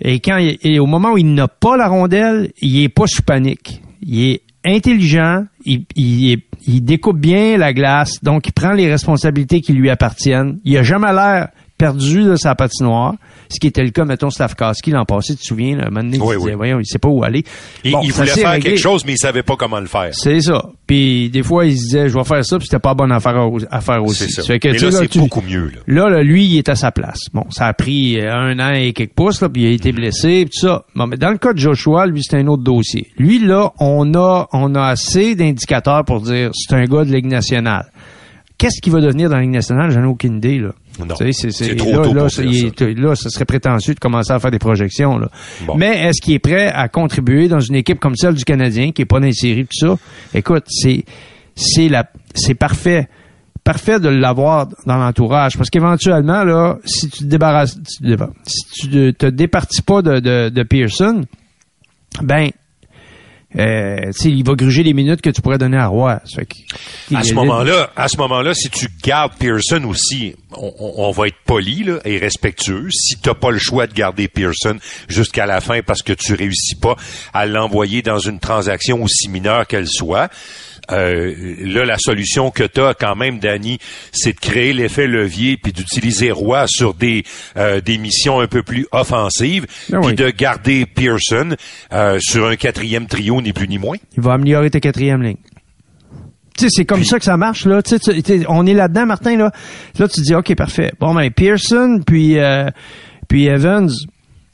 [0.00, 3.22] et quand et au moment où il n'a pas la rondelle, il est pas sous
[3.22, 3.82] panique.
[4.02, 9.72] Il est intelligent, il, il, découpe bien la glace, donc il prend les responsabilités qui
[9.72, 10.60] lui appartiennent.
[10.64, 13.14] Il a jamais l'air perdu de sa patinoire
[13.52, 16.10] ce qui était le cas, mettons, Stavkowski l'an passé, tu te souviens, là, un il
[16.10, 17.44] disait, voyons, il sait pas où aller.
[17.84, 20.10] Il, il voulait faire quelque chose, mais il savait pas comment le faire.
[20.12, 20.70] C'est ça.
[20.86, 23.36] Puis des fois, il se disait, je vais faire ça, puis c'était pas bonne affaire
[23.70, 24.24] à, faire aussi.
[24.30, 24.58] C'est ça.
[24.58, 25.70] que, mais là, c'est beaucoup mieux.
[25.86, 26.08] Là.
[26.08, 26.22] là.
[26.22, 27.18] lui, il est à sa place.
[27.32, 29.92] Bon, ça a pris euh, un an et quelques pouces, là, puis il a été
[29.92, 30.84] blessé, puis tout ça.
[30.94, 33.08] Bon, mais dans le cas de Joshua, lui, c'est un autre dossier.
[33.18, 37.26] Lui, là, on a, on a assez d'indicateurs pour dire, c'est un gars de Ligue
[37.26, 37.90] nationale.
[38.56, 39.90] Qu'est-ce qu'il va devenir dans la Ligue nationale?
[39.90, 40.72] J'en ai aucune idée, là.
[40.98, 41.14] Non.
[41.16, 42.42] C'est trop là, tôt là, ça.
[42.42, 45.18] là, ce serait prétentieux de commencer à faire des projections.
[45.18, 45.28] Là.
[45.76, 49.02] Mais est-ce qu'il est prêt à contribuer dans une équipe comme celle du Canadien, qui
[49.02, 49.98] est pas dans les séries, tout ça?
[50.34, 51.04] Écoute, c'est
[51.54, 53.08] c'est la c'est parfait.
[53.64, 55.56] Parfait de l'avoir dans l'entourage.
[55.56, 57.78] Parce qu'éventuellement, là, si tu te débarrasses,
[58.44, 61.22] si tu te départis pas de, de, de Pearson,
[62.22, 62.50] ben,
[63.58, 66.20] euh, il va gruger les minutes que tu pourrais donner à Roy.
[67.14, 71.84] à ce moment-là, à ce moment-là, si tu gardes Pearson aussi, on, va être poli
[71.84, 72.88] là, et respectueux.
[72.90, 76.76] Si t'as pas le choix de garder Pearson jusqu'à la fin parce que tu réussis
[76.76, 76.96] pas
[77.32, 80.30] à l'envoyer dans une transaction aussi mineure qu'elle soit,
[80.90, 83.78] euh, là, la solution que tu as quand même, Danny,
[84.10, 87.24] c'est de créer l'effet levier puis d'utiliser Roy sur des
[87.56, 91.56] euh, des missions un peu plus offensives, ah puis de garder Pearson
[91.92, 93.96] euh, sur un quatrième trio, ni plus ni moins.
[94.16, 95.36] Il va améliorer ta quatrième ligne.
[96.56, 97.82] Tu sais, c'est comme ça que ça marche, là.
[97.82, 99.52] Tu sais, on est là-dedans, Martin, là.
[99.98, 100.92] Là, tu dis, OK, parfait.
[101.00, 102.36] Bon, ben, Pearson, puis,
[103.26, 103.90] puis Evans,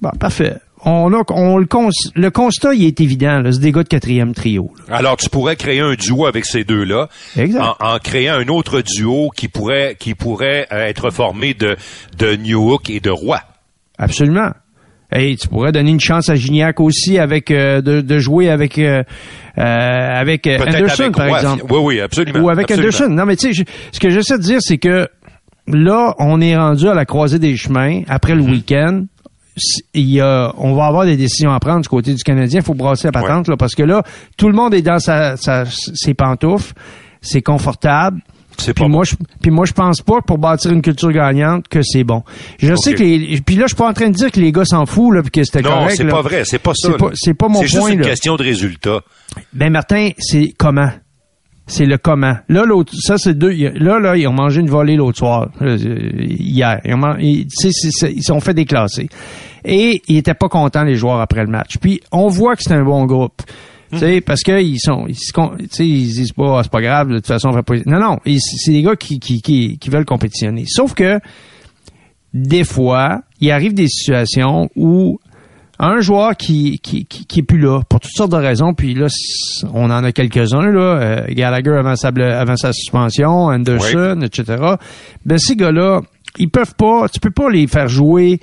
[0.01, 1.67] bon, parfait on a, on le,
[2.15, 3.43] le constat, il est évident.
[3.51, 4.71] C'est des gars de quatrième trio.
[4.91, 9.31] Alors, tu pourrais créer un duo avec ces deux-là, en, en, créant un autre duo
[9.35, 11.77] qui pourrait, qui pourrait euh, être formé de,
[12.19, 13.41] de Newhook et de Roy.
[13.99, 14.51] Absolument.
[15.11, 18.79] Et tu pourrais donner une chance à Gignac aussi avec euh, de, de, jouer avec
[18.79, 19.03] euh,
[19.57, 21.65] avec Anderson par exemple.
[21.71, 22.41] Oui oui absolument.
[22.41, 23.09] Ou avec Anderson.
[23.09, 25.09] Non mais tu sais ce que j'essaie de dire c'est que
[25.67, 28.51] là on est rendu à la croisée des chemins après le mm-hmm.
[28.51, 29.05] week-end
[29.95, 32.61] il y a, on va avoir des décisions à prendre du côté du Canadien.
[32.61, 34.03] Il faut brasser la patente, là, parce que là,
[34.37, 36.73] tout le monde est dans sa, ses pantoufles.
[37.21, 38.21] C'est confortable.
[38.75, 42.03] Puis moi, je, puis moi, je pense pas pour bâtir une culture gagnante que c'est
[42.03, 42.25] bon.
[42.59, 44.51] Je sais que les, puis là, je suis pas en train de dire que les
[44.51, 45.91] gars s'en foutent là, puis que c'était correct.
[45.91, 46.89] Non, c'est pas vrai, c'est pas ça.
[47.15, 47.63] C'est pas, mon point.
[47.63, 49.01] C'est juste une question de résultat.
[49.53, 50.91] Ben Martin, c'est comment?
[51.69, 52.35] C'est le comment.
[52.49, 53.51] Là, l'autre, ça c'est deux.
[53.51, 56.81] Là, là, ils ont mangé une volée l'autre soir, euh, hier.
[56.85, 59.09] Ils ont, ils, ils sont fait déclasser.
[59.65, 61.77] Et ils étaient pas contents les joueurs après le match.
[61.79, 63.43] Puis on voit que c'est un bon groupe.
[63.91, 65.17] Tu sais, parce qu'ils sont, ils,
[65.79, 67.75] ils disent pas, ah, c'est pas grave, de toute façon, on va pas.
[67.87, 70.65] Non, non, c'est des gars qui, qui, qui, qui veulent compétitionner.
[70.67, 71.21] Sauf que
[72.35, 75.19] des fois, il arrive des situations où
[75.79, 78.75] un joueur qui, qui, qui, qui est plus là pour toutes sortes de raisons.
[78.75, 79.07] Puis là,
[79.73, 80.81] on en a quelques-uns là.
[80.81, 84.77] Euh, Gallagher avant sa, avant sa suspension, Anderson, etc.
[85.25, 86.01] Ben ces gars-là,
[86.39, 87.09] ils peuvent pas.
[87.09, 88.41] Tu peux pas les faire jouer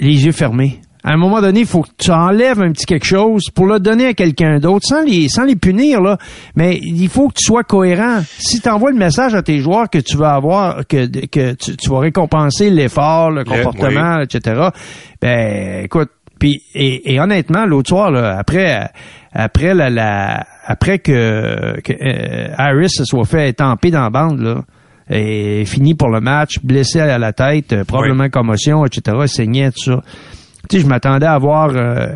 [0.00, 0.80] les yeux fermés.
[1.06, 3.78] À un moment donné, il faut que tu enlèves un petit quelque chose pour le
[3.78, 6.16] donner à quelqu'un d'autre, sans les, sans les punir, là.
[6.56, 8.22] Mais il faut que tu sois cohérent.
[8.38, 11.76] Si tu envoies le message à tes joueurs que tu vas avoir, que, que tu,
[11.76, 14.70] tu vas récompenser l'effort, le comportement, etc.,
[15.20, 18.88] ben, écoute, puis, et, et honnêtement, l'autre soir, là, après,
[19.32, 24.40] après la, la après que, que euh, Harris se soit fait étamper dans la bande,
[24.40, 24.62] là,
[25.10, 29.92] et fini pour le match, blessé à la tête, euh, probablement commotion, etc., saignait, tout
[29.92, 30.00] ça.
[30.68, 32.06] Tu sais, je m'attendais à voir euh,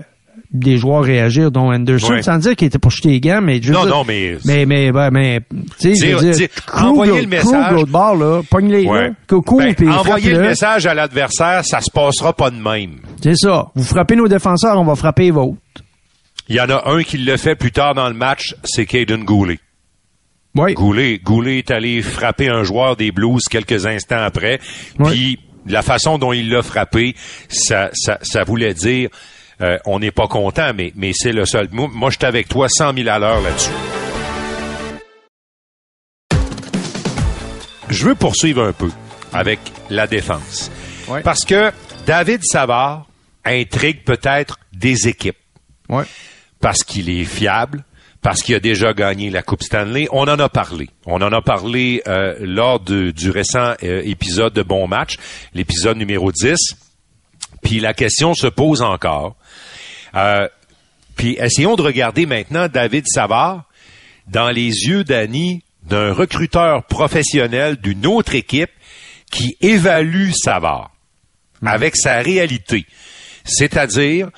[0.50, 2.22] des joueurs réagir, dont Anderson, Ouais.
[2.22, 4.64] sans dire qu'il était pour jeter les gants, mais veux Non, dire- non, mais- mais,
[4.64, 5.40] mais, ben, mais,
[5.78, 9.08] tu sais, envoyer le message- l'autre bord, là, pogne-les, Ouais.
[9.08, 12.96] là, coucou, Ben, envoyer le message à l'adversaire, ça se passera pas de même.
[13.22, 13.66] C'est ça.
[13.74, 15.58] Vous frappez nos défenseurs, on va frapper les vôtres.
[16.48, 19.24] Il y en a un qui le fait plus tard dans le match, c'est Caden
[19.24, 19.58] Goulet.
[20.54, 20.72] Oui.
[20.72, 24.58] Goulet, Goulet est allé frapper un joueur des Blues quelques instants après.
[24.98, 25.10] Ouais.
[25.12, 27.14] Puis la façon dont il l'a frappé,
[27.48, 29.10] ça, ça, ça voulait dire
[29.60, 31.68] euh, on n'est pas content, mais, mais c'est le seul.
[31.72, 33.70] Moi, moi je suis avec toi 100 000 à l'heure là-dessus.
[37.90, 38.90] Je veux poursuivre un peu
[39.32, 39.58] avec
[39.90, 40.70] la défense.
[41.08, 41.22] Ouais.
[41.22, 41.72] Parce que
[42.06, 43.06] David Savard
[43.44, 45.36] intrigue peut-être des équipes
[45.88, 46.04] Ouais.
[46.60, 47.82] parce qu'il est fiable,
[48.22, 50.08] parce qu'il a déjà gagné la Coupe Stanley.
[50.12, 50.88] On en a parlé.
[51.06, 55.16] On en a parlé euh, lors de- du récent euh, épisode de Bon Match,
[55.54, 56.56] l'épisode numéro 10.
[57.62, 59.36] Puis la question se pose encore.
[60.14, 60.48] Euh,
[61.16, 63.64] puis essayons de regarder maintenant David Savard
[64.28, 68.70] dans les yeux d'Annie d'un recruteur professionnel d'une autre équipe
[69.30, 70.90] qui évalue Savard
[71.64, 72.86] avec sa réalité.
[73.44, 74.28] C'est-à-dire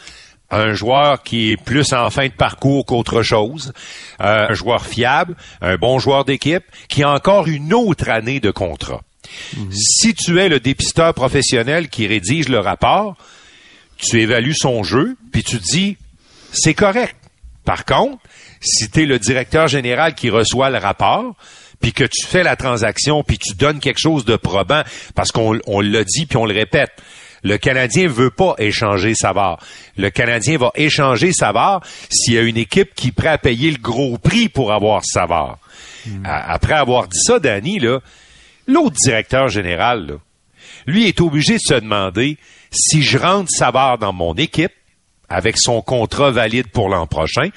[0.51, 3.73] un joueur qui est plus en fin de parcours qu'autre chose,
[4.21, 8.51] euh, un joueur fiable, un bon joueur d'équipe, qui a encore une autre année de
[8.51, 9.03] contrat.
[9.71, 13.17] Si tu es le dépisteur professionnel qui rédige le rapport,
[13.97, 15.97] tu évalues son jeu, puis tu dis,
[16.53, 17.17] c'est correct.
[17.65, 18.19] Par contre,
[18.61, 21.37] si tu es le directeur général qui reçoit le rapport,
[21.81, 24.83] puis que tu fais la transaction, puis tu donnes quelque chose de probant,
[25.15, 26.91] parce qu'on on l'a dit, puis on le répète,
[27.43, 29.59] le Canadien veut pas échanger Savard.
[29.97, 33.71] Le Canadien va échanger Savard s'il y a une équipe qui est prête à payer
[33.71, 35.59] le gros prix pour avoir Savard.
[36.25, 38.01] A- Après avoir dit ça, Danny, là,
[38.67, 40.15] l'autre directeur général, là,
[40.87, 42.39] lui est obligé de se demander
[42.71, 44.73] si je rentre Savard dans mon équipe
[45.29, 47.49] avec son contrat valide pour l'an prochain,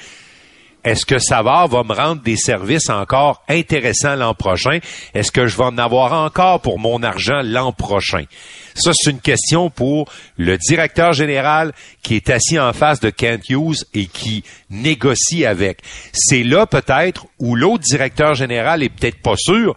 [0.83, 4.79] est-ce que Savard va me rendre des services encore intéressants l'an prochain?
[5.13, 8.25] Est-ce que je vais en avoir encore pour mon argent l'an prochain?
[8.73, 13.49] Ça, c'est une question pour le directeur général qui est assis en face de Kent
[13.49, 15.81] Hughes et qui négocie avec.
[16.11, 19.75] C'est là peut-être où l'autre directeur général est peut-être pas sûr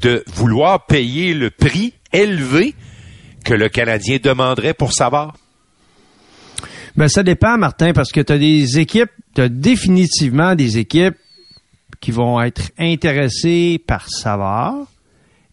[0.00, 2.74] de vouloir payer le prix élevé
[3.44, 5.34] que le Canadien demanderait pour Savard.
[6.98, 11.14] Ben, ça dépend, Martin, parce que tu as des équipes, tu as définitivement des équipes
[12.00, 14.74] qui vont être intéressées par Savard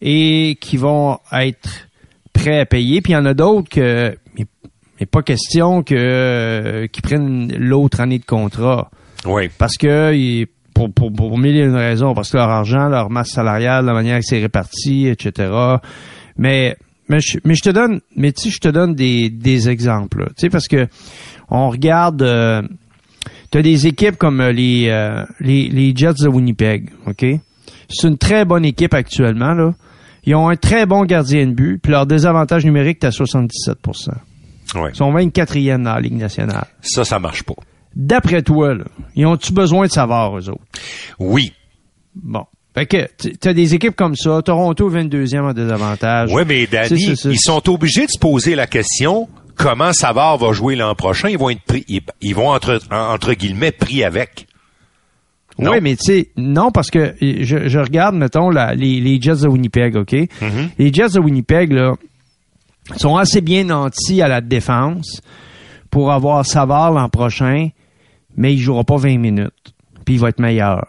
[0.02, 1.86] et qui vont être
[2.32, 3.00] prêts à payer.
[3.00, 8.18] Puis il y en a d'autres que n'est pas question que qu'ils prennent l'autre année
[8.18, 8.90] de contrat.
[9.24, 9.48] Oui.
[9.56, 13.30] Parce que pour, pour, pour mille et une raisons, parce que leur argent, leur masse
[13.30, 15.52] salariale, la manière que c'est réparti, etc.
[16.36, 16.76] Mais
[17.08, 20.26] mais je, mais je te donne mais tu sais, je te donne des, des exemples.
[20.30, 20.88] Tu sais, parce que
[21.50, 22.62] on regarde euh,
[23.50, 27.24] tu as des équipes comme euh, les, euh, les les Jets de Winnipeg, OK?
[27.88, 29.74] C'est une très bonne équipe actuellement, là.
[30.24, 33.78] Ils ont un très bon gardien de but, puis leur désavantage numérique est à 77
[34.74, 34.90] Ouais.
[34.92, 36.66] Ils sont 24e dans la Ligue nationale.
[36.80, 37.54] Ça, ça marche pas.
[37.94, 40.64] D'après toi, là, ils ont-tu besoin de savoir, eux autres?
[41.20, 41.52] Oui.
[42.16, 42.44] Bon.
[42.74, 44.42] Fait que, tu as des équipes comme ça.
[44.42, 46.30] Toronto, 22e en désavantage.
[46.32, 50.76] Oui, mais Danny, ils sont obligés de se poser la question comment Savard va jouer
[50.76, 51.28] l'an prochain.
[51.28, 54.46] Ils vont être pris, ils, ils vont entre, en- entre guillemets pris avec.
[55.58, 55.72] Non.
[55.72, 59.42] Oui, mais tu sais, non, parce que je, je regarde, mettons, la- les, les Jets
[59.42, 60.12] de Winnipeg, OK?
[60.12, 60.70] Mhm.
[60.78, 61.94] Les Jets de Winnipeg, là,
[62.96, 65.22] sont assez bien nantis à la défense
[65.90, 67.70] pour avoir Savard l'an prochain,
[68.36, 69.72] mais il jouera pas 20 minutes.
[70.04, 70.86] Puis il va être meilleur.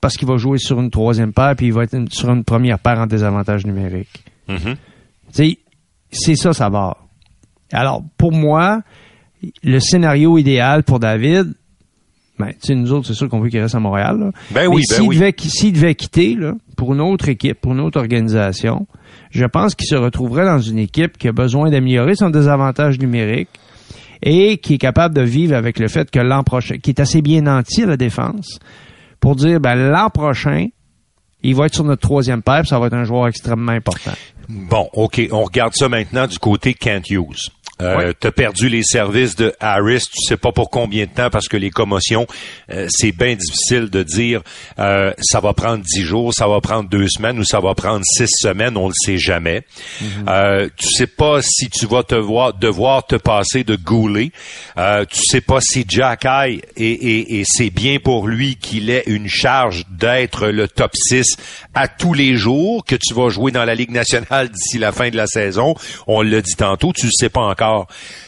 [0.00, 2.42] Parce qu'il va jouer sur une troisième paire, puis il va être une- sur une
[2.42, 4.24] première paire en désavantage numérique.
[4.48, 4.58] Mhm.
[4.66, 4.76] Tu
[5.32, 5.58] sais,
[6.10, 6.96] c'est ça, Savard.
[7.72, 8.82] Alors, pour moi,
[9.62, 11.54] le scénario idéal pour David,
[12.38, 14.18] ben, tu sais, nous autres, c'est sûr qu'on veut qu'il reste à Montréal.
[14.18, 14.30] Là.
[14.50, 15.16] Ben Mais oui, ben s'il oui.
[15.16, 18.86] devait, s'il devait quitter là, pour une autre équipe, pour une autre organisation,
[19.30, 23.50] je pense qu'il se retrouverait dans une équipe qui a besoin d'améliorer son désavantage numérique
[24.22, 27.20] et qui est capable de vivre avec le fait que l'an prochain, qui est assez
[27.20, 28.58] bien nanti à la défense,
[29.20, 30.68] pour dire, ben, l'an prochain,
[31.42, 34.12] il va être sur notre troisième paire, ça va être un joueur extrêmement important.
[34.48, 37.50] Bon, OK, on regarde ça maintenant du côté Kent Hughes.
[37.80, 41.48] Euh, T'as perdu les services de Harris, tu sais pas pour combien de temps parce
[41.48, 42.26] que les commotions,
[42.70, 44.42] euh, c'est bien difficile de dire
[44.78, 48.04] euh, ça va prendre dix jours, ça va prendre deux semaines ou ça va prendre
[48.04, 49.62] six semaines, on le sait jamais.
[50.00, 50.06] Mm
[50.76, 54.30] tu sais pas si tu vas te voir, devoir te passer de Goulet.
[54.76, 59.28] tu sais pas si Jack High et, et c'est bien pour lui qu'il ait une
[59.28, 61.36] charge d'être le top 6
[61.74, 65.10] à tous les jours que tu vas jouer dans la Ligue nationale d'ici la fin
[65.10, 65.74] de la saison.
[66.06, 67.69] On l'a dit tantôt, tu ne sais pas encore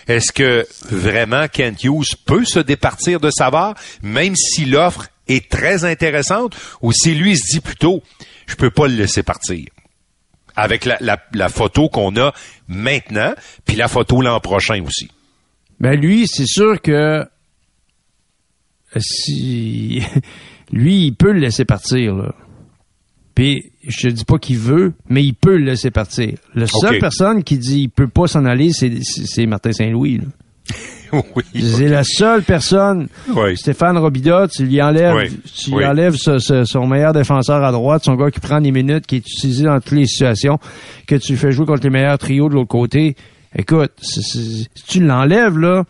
[0.09, 5.85] est-ce que vraiment Kent Hughes peut se départir de Savard, même si l'offre est très
[5.85, 8.03] intéressante, ou si lui se dit plutôt,
[8.47, 9.67] je peux pas le laisser partir?
[10.55, 12.33] Avec la, photo qu'on a
[12.69, 13.33] maintenant,
[13.65, 15.11] puis la photo l'an prochain aussi.
[15.81, 17.27] Ben lui, c'est sûr que
[18.99, 20.03] si
[20.73, 22.15] lui, il peut le laisser partir.
[22.15, 22.35] Là.
[23.35, 26.35] Puis je dis pas qu'il veut, mais il peut le laisser partir.
[26.55, 30.21] La seule personne qui dit il peut pas s'en aller, c'est Martin Saint-Louis.
[31.13, 33.09] oui, c'est la seule personne.
[33.57, 38.31] Stéphane Robida, tu lui enlèves, tu lui enlèves son meilleur défenseur à droite, son gars
[38.31, 40.59] qui prend des minutes, qui est utilisé dans toutes les situations,
[41.07, 43.17] que tu fais jouer contre les meilleurs trios de l'autre côté.
[43.57, 45.85] Écoute, si tu l'enlèves là,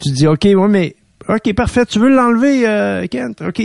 [0.00, 0.94] tu te dis ok, ouais, mais
[1.28, 3.62] ok, parfait, tu veux l'enlever, euh, Kent, ok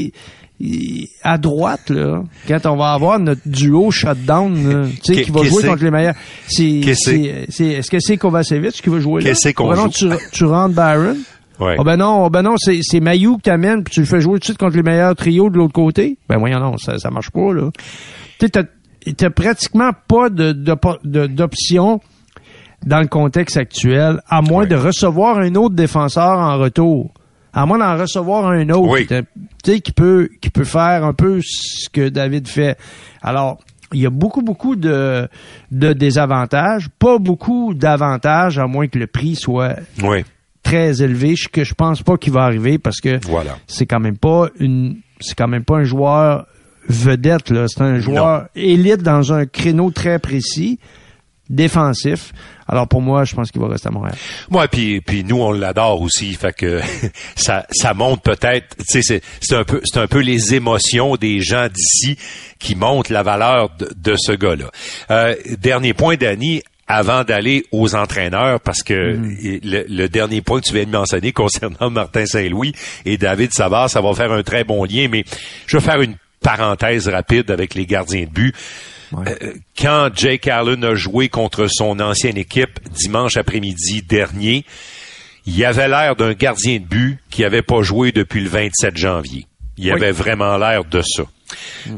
[1.23, 5.63] à droite, là, quand on va avoir notre duo shutdown, tu sais, qui va jouer
[5.63, 6.15] contre les meilleurs.
[6.47, 9.29] C'est, est-ce que c'est Kovacevic qui va jouer là?
[9.29, 9.89] Qu'est-ce qu'on joue?
[9.89, 11.17] Tu, tu rentres Byron?
[11.59, 11.75] Ouais.
[11.77, 14.19] Oh ben non, oh ben non, c'est, c'est Mayou que t'amènes puis tu le fais
[14.21, 16.17] jouer tout de suite contre les meilleurs trios de l'autre côté?
[16.27, 17.69] Ben voyons non, ça, ça marche pas, là.
[18.39, 18.63] Tu t'as,
[19.15, 22.01] t'as pratiquement pas de, de, d'option
[22.85, 27.11] dans le contexte actuel, à moins de recevoir un autre défenseur en retour
[27.53, 29.25] à moins d'en recevoir un autre
[29.63, 32.77] qui, qui peut qui peut faire un peu ce que David fait.
[33.21, 33.59] Alors,
[33.93, 35.27] il y a beaucoup, beaucoup de,
[35.71, 39.75] de désavantages, pas beaucoup d'avantages, à moins que le prix soit
[40.63, 43.57] très élevé, ce que je pense pas qu'il va arriver parce que voilà.
[43.67, 46.47] c'est quand même pas une c'est quand même pas un joueur
[46.89, 47.65] vedette, là.
[47.67, 50.79] C'est un joueur élite dans un créneau très précis
[51.49, 52.33] défensif.
[52.67, 54.15] Alors pour moi, je pense qu'il va rester à Montréal.
[54.49, 56.79] Moi, puis puis nous on l'adore aussi, fait que
[57.35, 61.15] ça ça montre peut-être, tu sais, c'est c'est un peu c'est un peu les émotions
[61.15, 62.17] des gens d'ici
[62.59, 64.71] qui montrent la valeur de, ce gars-là.
[65.11, 69.59] Euh, dernier point, Danny, avant d'aller aux entraîneurs, parce que mm-hmm.
[69.63, 72.73] le, le, dernier point que tu viens de mentionner concernant Martin Saint-Louis
[73.05, 75.25] et David Savard, ça va faire un très bon lien, mais
[75.67, 78.55] je vais faire une parenthèse rapide avec les gardiens de but.
[79.27, 84.65] Euh, quand Jake Allen a joué contre son ancienne équipe dimanche après-midi dernier,
[85.45, 89.45] il avait l'air d'un gardien de but qui n'avait pas joué depuis le 27 janvier.
[89.77, 91.23] Il avait vraiment l'air de ça.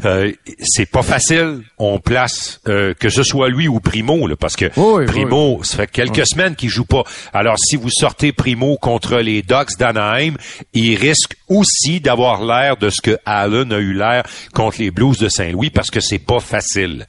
[0.05, 1.61] Euh, c'est pas facile.
[1.77, 4.65] On place euh, que ce soit lui ou Primo, là, parce que
[5.05, 7.03] Primo, ça fait quelques semaines qu'il joue pas.
[7.33, 10.35] Alors si vous sortez Primo contre les Ducks d'Anaheim,
[10.73, 15.17] il risque aussi d'avoir l'air de ce que Allen a eu l'air contre les Blues
[15.19, 17.05] de Saint-Louis, parce que c'est pas facile.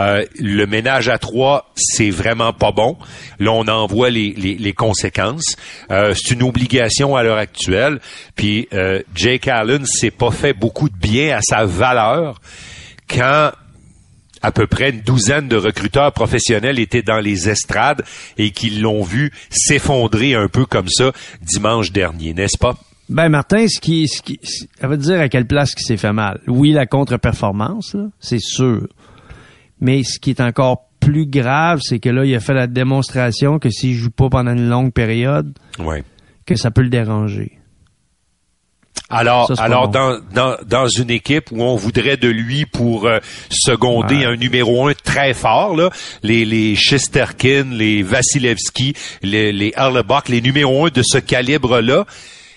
[0.00, 2.96] Euh, le ménage à trois, c'est vraiment pas bon.
[3.38, 5.56] Là, on en voit les, les, les conséquences.
[5.88, 8.00] c'est une obligation à l'heure actuelle.
[8.34, 8.68] Puis
[9.14, 11.85] Jake Allen s'est pas fait beaucoup de bien à sa valeur
[13.08, 13.50] quand
[14.42, 18.04] à peu près une douzaine de recruteurs professionnels étaient dans les estrades
[18.36, 22.76] et qu'ils l'ont vu s'effondrer un peu comme ça dimanche dernier, n'est-ce pas?
[23.08, 26.12] Ben Martin, ce qui, ce qui, ça veut dire à quelle place qui s'est fait
[26.12, 26.40] mal.
[26.48, 28.88] Oui, la contre-performance, c'est sûr.
[29.80, 33.58] Mais ce qui est encore plus grave, c'est que là, il a fait la démonstration
[33.58, 35.56] que s'il joue pas pendant une longue période,
[36.46, 37.55] que ça peut le déranger.
[39.08, 43.18] Alors, alors dans, dans, dans une équipe où on voudrait de lui pour euh,
[43.50, 45.90] seconder un numéro un très fort, là,
[46.22, 49.72] les, les Shesterkin, les Vasilevski, les, les
[50.28, 52.04] les numéros un de ce calibre-là,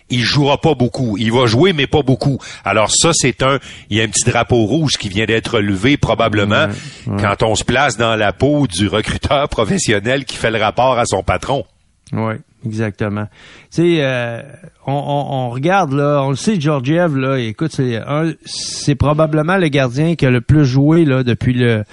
[0.10, 1.18] il jouera pas beaucoup.
[1.18, 2.40] Il va jouer, mais pas beaucoup.
[2.66, 5.98] Alors ça, c'est un, il y a un petit drapeau rouge qui vient d'être levé
[5.98, 6.68] probablement
[7.06, 11.06] quand on se place dans la peau du recruteur professionnel qui fait le rapport à
[11.06, 11.64] son patron.
[12.12, 12.34] Oui,
[12.66, 13.26] exactement.
[13.72, 14.42] Tu sais, euh,
[14.88, 18.00] on, on, regarde là, on le sait, Georgiev là, écoute, c'est
[18.46, 21.84] c'est probablement le gardien qui a le plus joué là depuis le,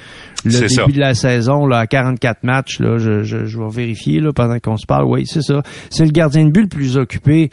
[0.44, 2.98] le début de la saison là, à 44 matchs là.
[2.98, 5.04] Je, je, je vais vérifier là pendant qu'on se parle.
[5.04, 5.62] Oui, c'est ça.
[5.90, 7.50] C'est le gardien de but le plus occupé.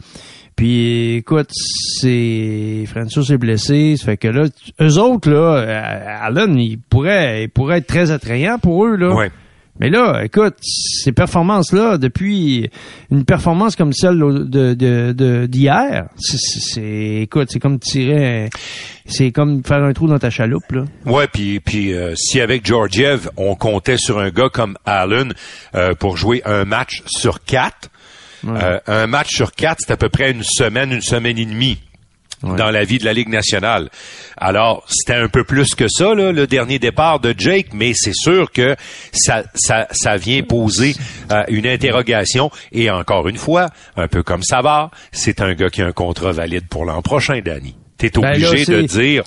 [0.56, 4.44] Puis écoute, c'est François s'est blessé, ça fait que là,
[4.80, 9.14] eux autres là, euh, Allen, il pourrait, il pourrait être très attrayant pour eux là.
[9.14, 9.30] Ouais.
[9.80, 12.70] Mais là, écoute, ces performances-là, depuis
[13.10, 18.50] une performance comme celle de de d'hier, c'est écoute, c'est comme tirer,
[19.06, 20.84] c'est comme faire un trou dans ta chaloupe là.
[21.06, 25.34] Ouais, puis puis euh, si avec Georgiev, on comptait sur un gars comme Allen
[25.74, 27.90] euh, pour jouer un match sur quatre,
[28.46, 31.78] euh, un match sur quatre, c'est à peu près une semaine, une semaine et demie
[32.44, 33.90] dans la vie de la Ligue nationale.
[34.36, 38.14] Alors, c'était un peu plus que ça, là, le dernier départ de Jake, mais c'est
[38.14, 38.76] sûr que
[39.12, 40.94] ça, ça, ça vient poser
[41.32, 42.50] euh, une interrogation.
[42.72, 45.92] Et encore une fois, un peu comme ça va, c'est un gars qui a un
[45.92, 47.74] contrat valide pour l'an prochain, Danny.
[47.96, 49.22] T'es ben obligé de dire,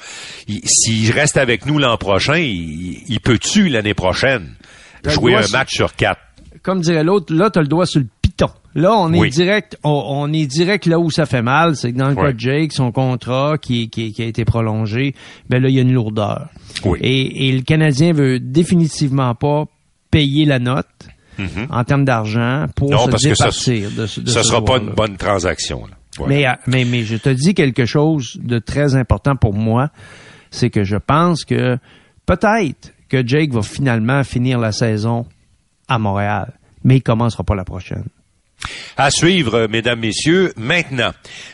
[0.66, 4.56] s'il reste avec nous l'an prochain, il, peut-tu l'année prochaine
[5.04, 6.22] ben, jouer un match sur quatre?
[6.64, 8.08] Comme dirait l'autre, là, t'as le doigt sur le
[8.78, 12.10] Là, on est direct, on, est direct là où ça fait mal, c'est que dans
[12.10, 15.16] le cas de Jake, son contrat qui, qui, a été prolongé,
[15.50, 16.50] ben là, il y a une lourdeur.
[17.02, 19.66] Et, le Canadien veut définitivement pas
[20.12, 20.86] payer la note.
[21.40, 21.68] Mm-hmm.
[21.70, 25.18] en termes d'argent pour se parce départir que ça, de, ce sera pas une bonne
[25.18, 25.84] transaction.
[26.28, 29.92] Mais, euh, mais, mais je te dis quelque chose de très important pour moi,
[30.50, 31.78] c'est que je pense que
[32.26, 35.28] peut-être que Jake va finalement finir la saison
[35.88, 36.54] à Montréal,
[36.84, 38.06] mais il commencera pas la prochaine.
[38.98, 40.54] À suivre, mesdames, messieurs.
[40.58, 41.12] Maintenant,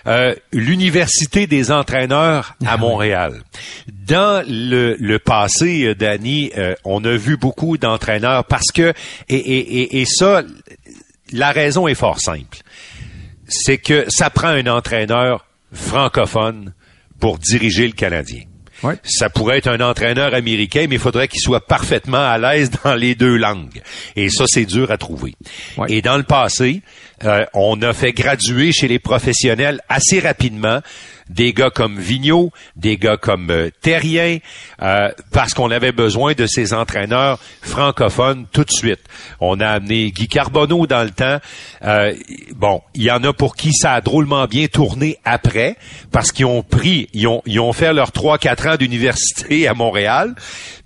[0.08, 3.42] euh, l'Université des entraîneurs à ah Montréal.
[3.88, 8.94] Dans le, passé, euh, Danny, euh, on a vu beaucoup d'entraîneurs parce que,
[9.28, 10.44] et, et, et ça,
[11.34, 12.60] la raison est fort simple.
[13.48, 16.74] C'est que ça prend un entraîneur francophone
[17.20, 18.44] pour diriger le Canadien.
[19.04, 22.96] Ça pourrait être un entraîneur américain, mais il faudrait qu'il soit parfaitement à l'aise dans
[22.96, 23.82] les deux langues.
[24.16, 25.36] Et ça, c'est dur à trouver.
[25.88, 26.82] Et dans le passé,
[27.24, 30.82] euh, on a fait graduer chez les professionnels assez rapidement
[31.34, 34.38] des gars comme Vigneault, des gars comme euh, Terrien,
[34.82, 39.02] euh, parce qu'on avait besoin de ces entraîneurs francophones tout de suite.
[39.40, 41.40] On a amené Guy Carbonneau dans le temps.
[41.84, 42.14] Euh,
[42.56, 45.76] bon, il y en a pour qui ça a drôlement bien tourné après,
[46.12, 49.74] parce qu'ils ont pris, ils ont, ils ont fait leurs trois quatre ans d'université à
[49.74, 50.36] Montréal,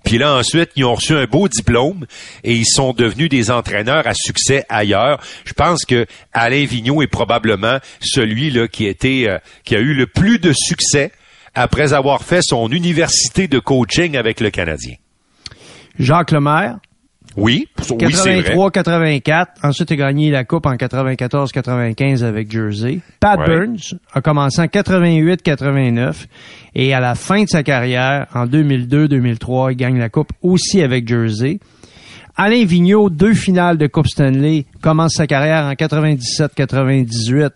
[0.08, 2.06] puis là, ensuite, ils ont reçu un beau diplôme
[2.42, 5.20] et ils sont devenus des entraîneurs à succès ailleurs.
[5.44, 9.92] Je pense que Alain Vigneault est probablement celui là qui, était, euh, qui a eu
[9.92, 11.12] le plus de succès
[11.54, 14.94] après avoir fait son université de coaching avec le Canadien.
[15.98, 16.78] Jacques Lemaire,
[17.36, 19.46] oui, 83-84.
[19.62, 23.00] Ensuite, il a gagné la Coupe en 94-95 avec Jersey.
[23.20, 26.26] Pat Burns a commencé en 88-89.
[26.74, 31.06] Et à la fin de sa carrière, en 2002-2003, il gagne la Coupe aussi avec
[31.06, 31.60] Jersey.
[32.36, 37.50] Alain Vigneault, deux finales de Coupe Stanley, commence sa carrière en 97-98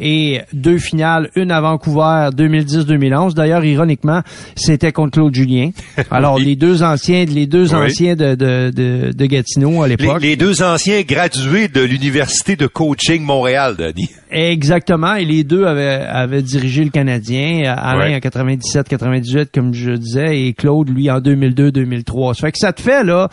[0.00, 3.34] et deux finales, une à Vancouver 2010-2011.
[3.34, 4.22] D'ailleurs, ironiquement,
[4.56, 5.70] c'était contre Claude Julien.
[6.10, 10.22] Alors, les deux anciens, les deux anciens de, de, de, de, Gatineau à l'époque.
[10.22, 14.10] Les, deux anciens gradués de l'Université de coaching Montréal, Denis.
[14.30, 15.14] Exactement.
[15.14, 17.74] Et les deux avaient, avaient dirigé le Canadien.
[17.76, 22.34] Alain en 97-98, comme je disais, et Claude, lui, en 2002-2003.
[22.34, 23.28] Ça fait que ça te fait, là,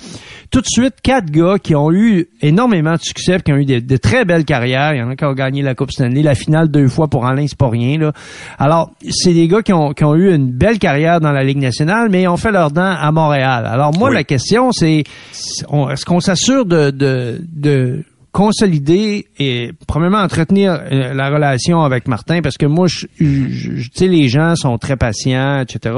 [0.51, 3.97] tout de suite, quatre gars qui ont eu énormément de succès, qui ont eu de,
[3.97, 4.93] très belles carrières.
[4.93, 7.25] Il y en a qui ont gagné la Coupe Stanley, la finale deux fois pour
[7.25, 8.11] Alain, c'est pas rien, là.
[8.57, 11.59] Alors, c'est des gars qui ont, qui ont eu une belle carrière dans la Ligue
[11.59, 13.65] nationale, mais ils ont fait leur dents à Montréal.
[13.65, 18.03] Alors, moi, la question, c'est, est-ce qu'on s'assure de, de, de
[18.37, 22.41] consolider et premièrement entretenir euh, la relation avec Martin?
[22.41, 25.95] Parce que moi je, je, sais les gens sont très patients etc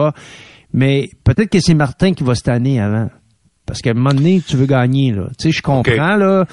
[0.71, 3.09] mais peut-être que c'est Martin qui va se tanner avant.
[3.65, 5.27] Parce qu'à un moment donné tu veux gagner là.
[5.37, 6.45] Tu sais je comprends là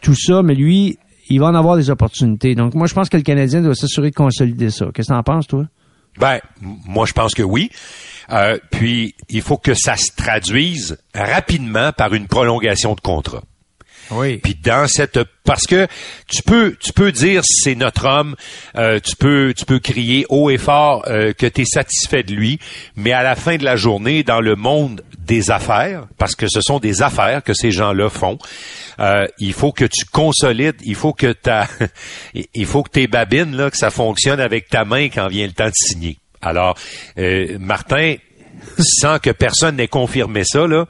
[0.00, 0.98] tout ça mais lui
[1.28, 2.54] il va en avoir des opportunités.
[2.54, 4.86] Donc moi je pense que le Canadien doit s'assurer de consolider ça.
[4.94, 5.66] Qu'est-ce que t'en penses toi?
[6.18, 7.70] Ben moi je pense que oui.
[8.30, 13.42] Euh, puis il faut que ça se traduise rapidement par une prolongation de contrat
[14.10, 14.38] oui.
[14.38, 15.86] Puis dans cette parce que
[16.28, 18.36] tu peux tu peux dire c'est notre homme,
[18.76, 22.32] euh, tu peux tu peux crier haut et fort euh, que tu es satisfait de
[22.32, 22.58] lui,
[22.96, 26.60] mais à la fin de la journée dans le monde des affaires, parce que ce
[26.60, 28.38] sont des affaires que ces gens-là font,
[29.00, 31.68] euh, il faut que tu consolides, il faut que ta
[32.54, 35.52] il faut que tes babines là que ça fonctionne avec ta main quand vient le
[35.52, 36.18] temps de signer.
[36.42, 36.76] Alors
[37.58, 38.16] Martin
[38.78, 40.86] sans que personne n'ait confirmé ça là,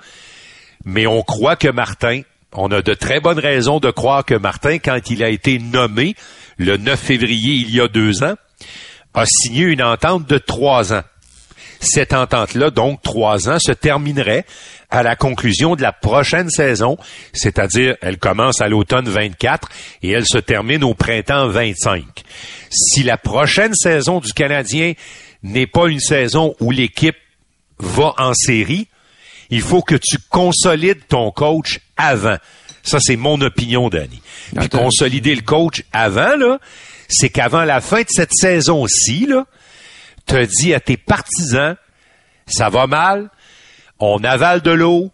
[0.85, 2.23] mais on croit que Martin
[2.55, 6.15] on a de très bonnes raisons de croire que Martin, quand il a été nommé
[6.57, 8.35] le 9 février il y a deux ans,
[9.13, 11.03] a signé une entente de trois ans.
[11.81, 14.47] Cette entente-là, donc trois ans, se terminerait
[14.91, 16.97] à la conclusion de la prochaine saison,
[17.33, 19.69] c'est-à-dire elle commence à l'automne 24
[20.03, 22.05] et elle se termine au printemps 25.
[22.71, 24.95] Si la prochaine saison du Canadien
[25.43, 27.17] n'est pas une saison où l'équipe
[27.79, 28.89] va en série,
[29.51, 32.37] il faut que tu consolides ton coach avant.
[32.83, 34.21] Ça, c'est mon opinion, Danny.
[34.59, 36.59] Puis consolider le coach avant, là,
[37.09, 39.47] c'est qu'avant la fin de cette saison-ci, là,
[40.27, 41.77] t'as dit à tes partisans,
[42.47, 43.31] ça va mal,
[43.99, 45.13] on avale de l'eau,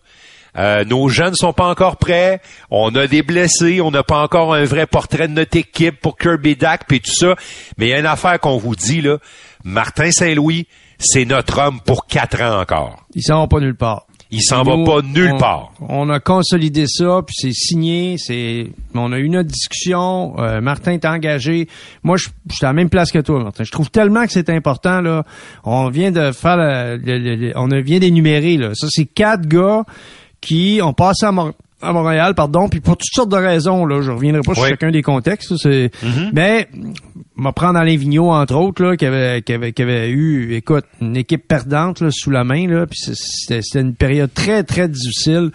[0.59, 4.55] euh, nos jeunes sont pas encore prêts, on a des blessés, on n'a pas encore
[4.55, 7.37] un vrai portrait de notre équipe pour Kirby Dak puis tout ça.
[7.79, 9.19] Mais il y a une affaire qu'on vous dit là,
[9.63, 10.67] Martin Saint-Louis,
[10.99, 13.07] c'est notre homme pour quatre ans encore.
[13.15, 14.07] Ils s'en vont pas nulle part.
[14.33, 15.73] Il s'en va pas nulle on- part.
[15.89, 18.17] On a consolidé ça, puis c'est signé.
[18.17, 20.35] C'est, on a eu notre discussion.
[20.39, 21.67] euh, Martin est engagé.
[22.05, 23.65] Moi, je je suis à la même place que toi, Martin.
[23.65, 25.25] Je trouve tellement que c'est important là.
[25.65, 28.71] On vient de faire, la- le- le- le- on vient d'énumérer là.
[28.75, 29.83] Ça, c'est quatre gars
[30.41, 31.33] qui ont passé à,
[31.93, 34.01] Montréal, pardon, puis pour toutes sortes de raisons là.
[34.03, 35.57] Je reviendrai pas sur chacun des contextes.
[35.57, 35.91] C'est,
[36.33, 36.69] mais
[37.43, 40.85] va prendre Alain Vigneault, entre autres, là, qui avait, qui avait, qui avait eu, écoute,
[41.01, 44.89] une équipe perdante là, sous la main, là, puis c'était, c'était une période très, très
[44.89, 45.51] difficile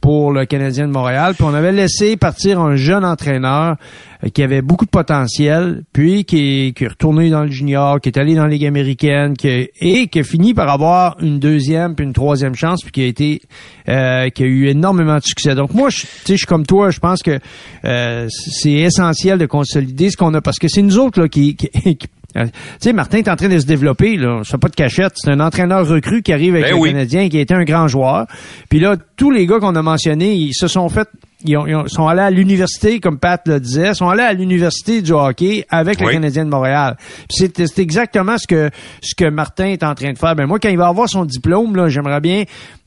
[0.00, 1.34] pour le Canadien de Montréal.
[1.34, 3.76] Puis on avait laissé partir un jeune entraîneur
[4.24, 6.38] euh, qui avait beaucoup de potentiel, puis qui
[6.68, 9.48] est, qui est retourné dans le junior, qui est allé dans la Ligue américaine, qui
[9.48, 13.02] a- et qui a fini par avoir une deuxième puis une troisième chance, puis qui
[13.02, 13.40] a été
[13.88, 15.54] euh, qui a eu énormément de succès.
[15.54, 17.38] Donc moi, je, je suis comme toi, je pense que
[17.84, 21.56] euh, c'est essentiel de consolider ce qu'on a, parce que c'est nous autres là, qui,
[21.56, 22.42] qui- qui- tu
[22.80, 24.40] sais, Martin est en train de se développer, là.
[24.44, 25.12] Je fais pas de cachette.
[25.16, 26.90] C'est un entraîneur recru qui arrive avec Ben le oui.
[26.90, 28.26] Canadien, qui a été un grand joueur.
[28.68, 31.08] Puis là, tous les gars qu'on a mentionnés, ils se sont fait,
[31.44, 34.32] ils, ont- ils ont- sont allés à l'université, comme Pat le disait, sont allés à
[34.32, 36.08] l'université du hockey avec le.
[36.10, 36.96] Canadien de Montréal.
[37.28, 38.70] C'est, c'est exactement ce que,
[39.02, 40.34] ce que Martin est en train de faire.
[40.36, 42.44] Ben moi, quand il va avoir son diplôme, là, j'aimerais bien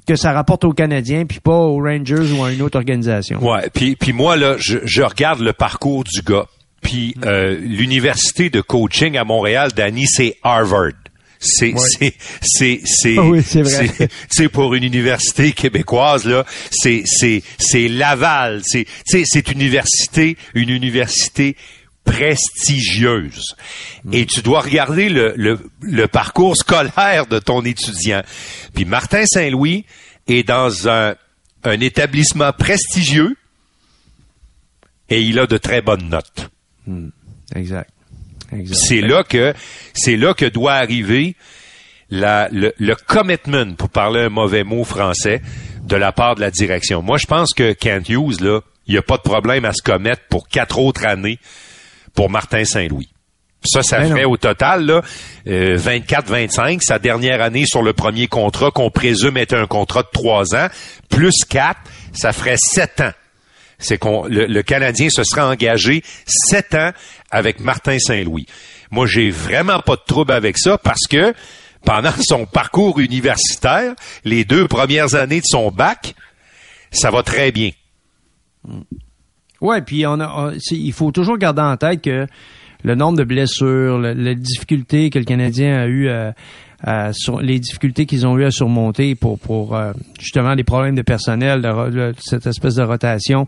[0.07, 3.39] que ça rapporte aux Canadiens, puis pas aux Rangers ou à une autre organisation.
[3.41, 6.45] Ouais, puis puis moi là, je, je regarde le parcours du gars.
[6.83, 10.91] Puis euh, l'université de coaching à Montréal, Danny, c'est Harvard.
[11.39, 13.43] C'est c'est c'est c'est Ah oui,
[14.29, 20.69] c'est pour une université québécoise là, c'est c'est c'est Laval, c'est c'est une université une
[20.69, 21.57] université
[22.05, 23.55] prestigieuse.
[24.11, 28.23] Et tu dois regarder le, le, le parcours scolaire de ton étudiant.
[28.73, 29.85] Puis Martin Saint-Louis
[30.27, 31.15] est dans un,
[31.63, 33.35] un établissement prestigieux
[35.09, 36.49] et il a de très bonnes notes.
[37.55, 37.89] Exact.
[38.51, 38.75] Exact.
[38.77, 39.53] C'est là que
[39.93, 41.35] c'est là que doit arriver
[42.09, 45.41] la, le, le commitment, pour parler un mauvais mot français,
[45.83, 47.01] de la part de la direction.
[47.01, 49.81] Moi, je pense que Kent Hughes, là, il n'y a pas de problème à se
[49.81, 51.39] commettre pour quatre autres années
[52.13, 53.09] pour Martin Saint-Louis.
[53.65, 54.31] Ça, ça Ben fait non.
[54.31, 55.01] au total là,
[55.47, 60.09] euh, 24-25, sa dernière année sur le premier contrat qu'on présume être un contrat de
[60.11, 60.67] trois ans,
[61.09, 61.79] plus quatre,
[62.11, 63.11] ça ferait sept ans.
[63.83, 66.91] C'est qu'on le, Canadien se serait engagé sept ans
[67.31, 68.47] avec Martin Saint-Louis.
[68.91, 71.33] Moi, j'ai vraiment pas de trouble avec ça parce que
[71.85, 76.15] pendant son parcours universitaire, les deux premières années de son bac,
[76.91, 77.71] ça va très bien.
[79.61, 80.03] Ouais, puis
[80.71, 82.27] il faut toujours garder en tête que
[82.83, 86.33] le nombre de blessures, le- les difficultés que le Canadien a eu à,
[86.83, 90.95] à sur- les difficultés qu'ils ont eu à surmonter pour pour euh, justement les problèmes
[90.95, 93.47] de personnel, de, cette espèce de rotation,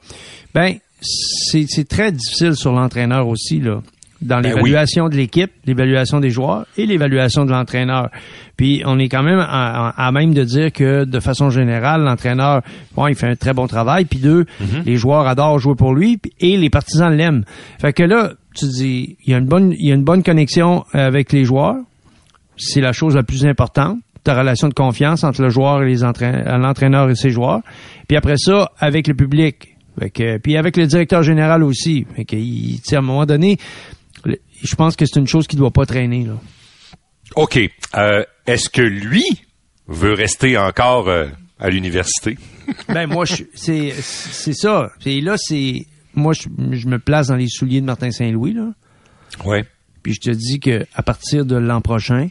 [0.54, 3.82] ben c'est c'est très difficile sur l'entraîneur aussi là.
[4.22, 8.10] Dans Ben l'évaluation de l'équipe, l'évaluation des joueurs et l'évaluation de l'entraîneur.
[8.56, 12.02] Puis on est quand même à, à- à même de dire que de façon générale,
[12.02, 12.62] l'entraîneur,
[12.96, 14.06] bon, il fait un très bon travail.
[14.06, 14.46] Puis deux,
[14.86, 17.44] les joueurs adorent jouer pour lui et les partisans l'aiment.
[17.80, 20.24] Fait que là, tu dis, il y a une bonne, il y a une bonne
[20.24, 21.76] connexion avec les joueurs.
[22.58, 23.98] C'est la chose la plus importante.
[24.24, 27.62] Ta relation de confiance entre le joueur et les l'entraîneur et ses joueurs.
[28.08, 29.76] Puis après ça, avec le public.
[30.14, 32.06] Que, puis avec le directeur général aussi.
[32.16, 33.58] Fait que, il- à un moment donné,
[34.26, 36.26] le- je pense que c'est une chose qui doit pas traîner.
[36.26, 36.34] Là.
[37.36, 37.60] OK.
[37.96, 39.24] Euh, Est-ce que lui
[39.88, 41.28] veut rester encore euh,
[41.60, 42.38] à l'université?
[42.90, 43.92] Ben moi, c'est
[44.54, 44.90] ça.
[45.06, 45.86] Et là, c'est
[46.16, 48.58] moi, je, je me place dans les souliers de Martin Saint-Louis.
[49.46, 49.58] Oui.
[50.02, 52.28] Puis je te dis que à partir de l'an prochain,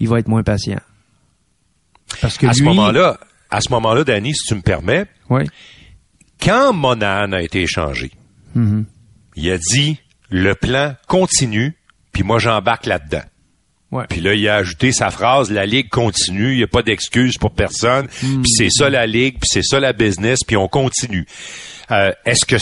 [0.00, 0.80] il va être moins patient.
[2.20, 3.18] Parce que À ce moment-là,
[3.50, 5.44] à ce moment-là, Danny, si tu me permets, Oui.
[6.40, 8.10] quand Monahan a été échangé,
[8.54, 8.86] Mhm.
[9.36, 11.74] il a dit le plan continue,
[12.12, 13.22] puis moi j'embarque là-dedans.
[13.92, 14.04] Ouais.
[14.08, 17.38] Puis là, il a ajouté sa phrase la ligue continue, il n'y a pas d'excuse
[17.38, 21.26] pour personne, puis c'est ça la ligue, puis c'est ça la business, puis on continue.
[21.90, 22.56] Euh, est-ce que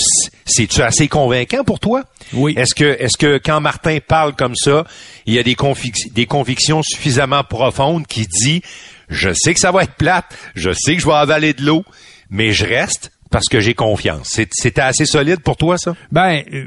[0.44, 2.04] c'est-tu assez convaincant pour toi?
[2.34, 2.54] Oui.
[2.56, 4.84] Est-ce que est-ce que quand Martin parle comme ça,
[5.26, 8.62] il y a des, convic- des convictions suffisamment profondes qui dit
[9.08, 11.84] je sais que ça va être plate, je sais que je vais avaler de l'eau,
[12.30, 14.28] mais je reste parce que j'ai confiance.
[14.30, 15.94] C'est- C'était assez solide pour toi ça?
[16.12, 16.66] Ben, euh,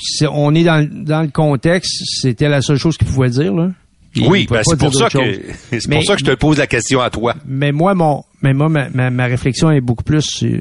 [0.00, 3.52] c'est- on est dans, le- dans le contexte, c'était la seule chose qu'il pouvait dire
[3.52, 3.70] là.
[4.14, 5.18] Il- Oui, ben, c'est pour ça que
[5.70, 7.34] c'est pour ça que je te pose la question à toi.
[7.46, 10.60] Mais moi, mon, mais moi, ma, ma, ma réflexion est beaucoup plus sur-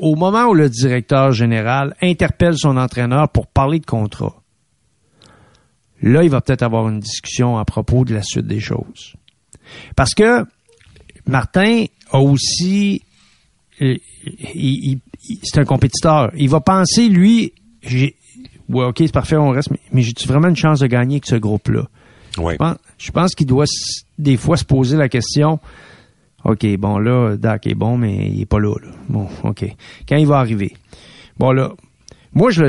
[0.00, 4.34] au moment où le directeur général interpelle son entraîneur pour parler de contrat,
[6.02, 9.14] là, il va peut-être avoir une discussion à propos de la suite des choses.
[9.94, 10.44] Parce que
[11.26, 13.02] Martin a aussi,
[13.82, 13.96] euh,
[15.42, 16.32] c'est un compétiteur.
[16.34, 18.16] Il va penser, lui, j'ai,
[18.70, 21.26] ouais, ok, c'est parfait, on reste, mais, mais j'ai vraiment une chance de gagner avec
[21.26, 21.88] ce groupe-là?
[22.38, 22.54] Oui.
[22.54, 23.66] Je pense, je pense qu'il doit
[24.18, 25.60] des fois se poser la question.
[26.44, 28.88] OK, bon là, Dak est bon, mais il est pas là, là.
[29.08, 29.64] Bon, OK.
[30.08, 30.74] Quand il va arriver.
[31.38, 31.70] Bon là,
[32.34, 32.68] moi je le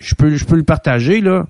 [0.00, 1.46] je peux je peux le partager là.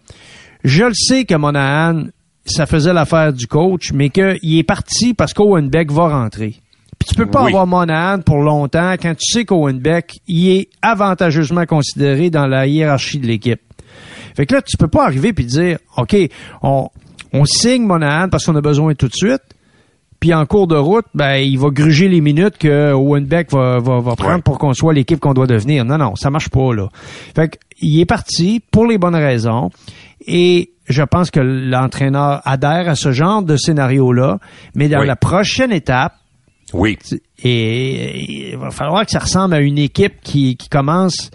[0.64, 2.04] Je le sais que Monahan,
[2.44, 6.56] ça faisait l'affaire du coach, mais qu'il est parti parce qu'Owen Beck va rentrer.
[6.98, 7.48] Puis tu peux pas Oui.
[7.48, 12.66] avoir Monahan pour longtemps quand tu sais qu'Owen Beck, il est avantageusement considéré dans la
[12.66, 13.60] hiérarchie de l'équipe.
[14.34, 16.16] Fait que là, tu peux pas arriver puis dire, OK,
[16.62, 16.88] on,
[17.32, 19.42] on signe Monahan parce qu'on a besoin tout de suite.
[20.20, 23.78] Puis en cours de route, ben, il va gruger les minutes que Owen Beck va,
[23.78, 24.42] va, va prendre Ouais.
[24.42, 25.84] pour qu'on soit l'équipe qu'on doit devenir.
[25.84, 26.88] Non, non, ça marche pas, là.
[27.34, 29.70] Fait que, il est parti pour les bonnes raisons.
[30.26, 34.38] Et je pense que l'entraîneur adhère à ce genre de scénario-là.
[34.74, 35.06] Mais dans Oui.
[35.06, 36.14] la prochaine étape,
[36.72, 36.98] Oui.
[37.44, 41.30] et il va falloir que ça ressemble à une équipe qui, qui commence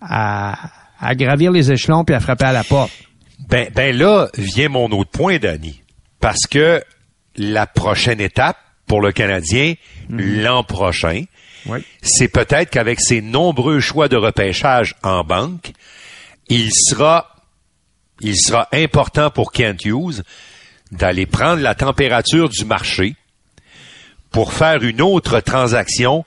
[0.00, 0.54] à,
[0.98, 2.90] à gravir les échelons puis à frapper à la porte.
[3.48, 5.82] Ben, ben là vient mon autre point, Danny.
[6.20, 6.80] Parce que
[7.36, 9.74] la prochaine étape pour le Canadien,
[10.10, 11.24] l'an prochain,
[11.66, 11.78] Oui.
[12.02, 15.72] c'est peut-être qu'avec ses nombreux choix de repêchage en banque,
[16.48, 17.36] il sera,
[18.20, 20.22] il sera important pour Kent Hughes
[20.90, 23.14] d'aller prendre la température du marché
[24.30, 26.24] pour faire une autre transaction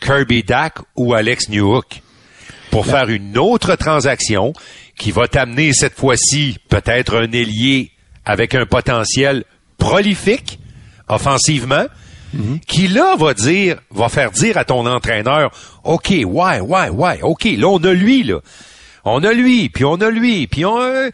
[0.00, 2.00] Kirby Dak ou Alex Newhook.
[2.70, 4.52] Pour faire une autre transaction
[4.96, 7.90] qui va t'amener cette fois-ci peut-être un ailier
[8.24, 9.44] avec un potentiel
[9.78, 10.58] prolifique
[11.08, 11.86] offensivement
[12.66, 15.50] qui là va dire va faire dire à ton entraîneur
[15.84, 18.40] OK ouais ouais ouais OK là on a lui là
[19.06, 21.08] on a lui puis on a lui puis on euh,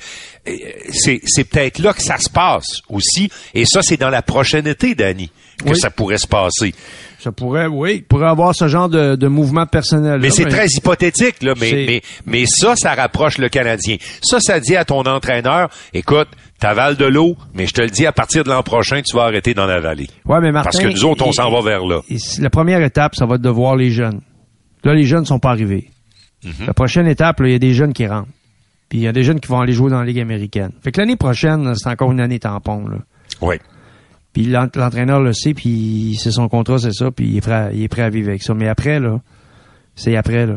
[0.91, 4.67] c'est c'est peut-être là que ça se passe aussi et ça c'est dans la prochaine
[4.67, 5.31] été Danny
[5.65, 5.79] que Oui.
[5.79, 6.75] ça pourrait se passer
[7.21, 10.19] Ça pourrait, oui, pourrait avoir ce genre de, de mouvement personnel.
[10.21, 13.97] mais c'est très hypothétique, là, mais, mais, mais ça, ça rapproche le Canadien.
[14.21, 16.27] Ça, ça dit à ton entraîneur, écoute,
[16.59, 19.25] t'avales de l'eau, mais je te le dis, à partir de l'an prochain, tu vas
[19.25, 20.09] arrêter d'en avaler.
[20.25, 22.01] Ouais, mais Martin, Parce que nous autres, on s'en va vers là.
[22.39, 24.21] La première étape, ça va être de voir les jeunes.
[24.85, 25.91] Là, les jeunes sont pas arrivés.
[26.45, 26.67] Mhm.
[26.67, 28.29] La prochaine étape, il y a des jeunes qui rentrent.
[28.89, 30.71] Puis il y a des jeunes qui vont aller jouer dans la Ligue américaine.
[30.83, 32.87] Fait que l'année prochaine, c'est encore une année tampon.
[32.87, 32.99] Là.
[33.41, 33.57] Oui.
[34.35, 37.53] Puis l'en- l'entraîneur le sait, puis c'est son contrat, c'est ça, puis il est, prêt
[37.55, 38.53] à, il est prêt à vivre avec ça.
[38.53, 39.21] Mais après, là,
[39.95, 40.57] c'est après, là.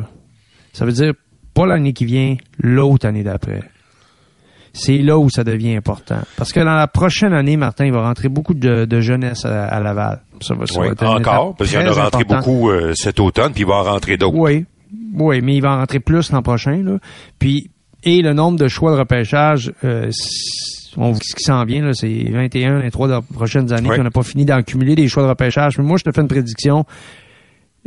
[0.73, 1.13] Ça veut dire
[1.53, 3.61] pas l'année qui vient, l'autre année d'après.
[4.79, 6.19] C'est là où ça devient important.
[6.37, 9.65] Parce que dans la prochaine année, Martin, il va rentrer beaucoup de, de jeunesse à,
[9.65, 10.21] à Laval.
[10.41, 10.87] Ça va, ça Oui.
[10.87, 13.63] va être une Encore, parce qu'il y en a rentré beaucoup euh, cet automne, puis
[13.63, 14.37] il va en rentrer d'autres.
[14.37, 14.65] Oui,
[15.15, 16.83] oui, mais il va en rentrer plus l'an prochain.
[16.83, 16.99] Là.
[17.39, 17.71] Puis,
[18.03, 20.11] et le nombre de choix de repêchage, euh,
[20.95, 23.97] on voit ce qui s'en vient, là, c'est 21, les trois prochaines années Oui.
[23.97, 25.77] qu'on n'a pas fini d'accumuler des choix de repêchage.
[25.79, 26.85] Mais moi, je te fais une prédiction.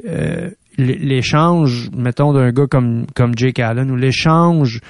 [0.09, 0.51] Euh,
[0.85, 4.81] l'échange, mettons, d'un gars comme, comme Jake Allen, ou l'échange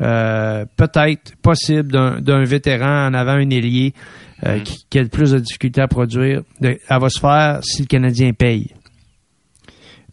[0.00, 3.92] euh, peut-être possible d'un d'un vétéran en avant un ailier
[4.40, 4.48] Mm.
[4.48, 7.58] euh, qui, qui a le plus de difficultés à produire, de- elle va se faire
[7.64, 8.68] si le Canadien paye.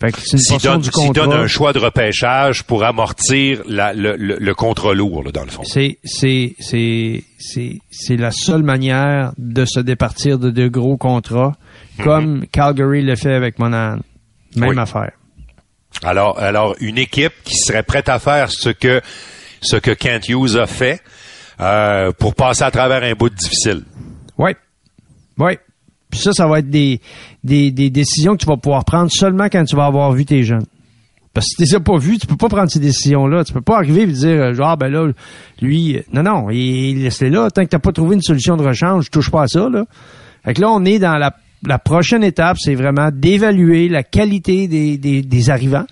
[0.01, 1.25] Fait que c'est une donne, du contrat.
[1.27, 5.43] donne un choix de repêchage pour amortir la- le, le, le contrat lourd, là, dans
[5.43, 5.63] le fond.
[5.63, 11.53] C'est c'est c'est c'est c'est la seule manière de se départir de de gros contrats,
[12.03, 13.99] comme Calgary le fait avec Monahan.
[14.57, 14.77] Même Oui.
[14.79, 15.11] affaire.
[16.03, 19.01] Alors, alors, une équipe qui serait prête à faire ce que
[19.61, 21.01] ce que Kent Hughes a fait
[21.59, 23.83] euh, pour passer à travers un bout difficile.
[24.37, 24.51] Oui.
[25.37, 25.57] Oui.
[26.11, 27.01] Puis ça, ça va être des,
[27.43, 30.43] des, des décisions que tu vas pouvoir prendre seulement quand tu vas avoir vu tes
[30.43, 30.65] jeunes.
[31.33, 33.43] Parce que si tu les as pas vus, tu peux pas prendre ces décisions-là.
[33.43, 35.11] Tu peux pas arriver et dire, euh, genre, ben là,
[35.61, 37.49] lui, euh, non, non, il laisse-les là.
[37.49, 39.85] Tant que t'as pas trouvé une solution de rechange, touche pas à ça, là.
[40.45, 41.35] Fait que là, on est dans la,
[41.65, 45.85] la prochaine étape, c'est vraiment d'évaluer la qualité des, des, des arrivants.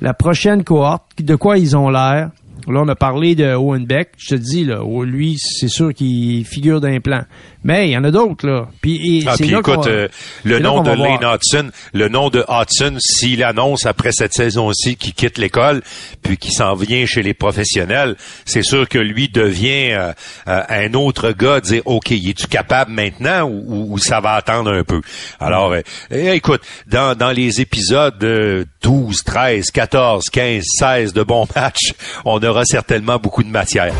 [0.00, 2.30] La prochaine cohorte, de quoi ils ont l'air.
[2.68, 4.10] Là, on a parlé de Owen Beck.
[4.18, 7.22] Je te dis, là, oh, lui, c'est sûr qu'il figure d'un plan.
[7.62, 8.68] Mais il y en a d'autres, là.
[8.82, 10.08] Puis, et Ah, puis là écoute, euh,
[10.44, 11.20] le nom de va voir.
[11.22, 15.82] Lane Hudson, le nom de Hudson, s'il annonce après cette saison-ci qu'il quitte l'école,
[16.22, 20.12] puis qu'il s'en vient chez les professionnels, c'est sûr que lui devient euh,
[20.48, 24.70] euh, un autre gars, dire OK, es-tu capable maintenant ou, ou- ou ça va attendre
[24.72, 25.00] un peu?
[25.40, 31.22] Alors, euh, eh, écoute, dans, dans les épisodes euh, 12, 13, 14, 15, 16 de
[31.22, 31.94] bons matchs,
[32.26, 33.92] on aura certainement beaucoup de matière.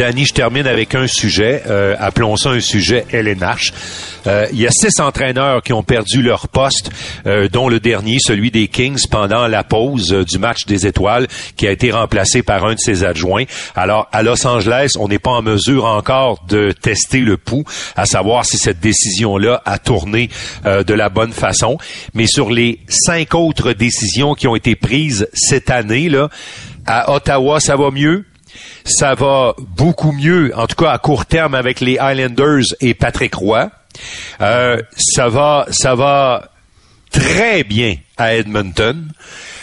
[0.00, 1.62] Danny, je termine avec un sujet.
[1.66, 3.70] Euh, appelons ça un sujet LNH.
[4.26, 6.90] Euh, il y a six entraîneurs qui ont perdu leur poste,
[7.26, 11.26] euh, dont le dernier, celui des Kings, pendant la pause du match des étoiles,
[11.58, 13.44] qui a été remplacé par un de ses adjoints.
[13.76, 18.06] Alors, à Los Angeles, on n'est pas en mesure encore de tester le pouls, à
[18.06, 20.30] savoir si cette décision-là a tourné
[20.64, 21.76] de la bonne façon.
[22.14, 26.30] Mais sur les cinq autres décisions qui ont été prises cette année, là,
[26.86, 28.24] à Ottawa, ça va mieux?
[28.84, 33.34] Ça va beaucoup mieux, en tout cas à court terme, avec les Highlanders et Patrick
[33.34, 33.70] Roy.
[34.40, 36.50] Euh, ça va, ça va
[37.10, 39.10] très bien à Edmonton.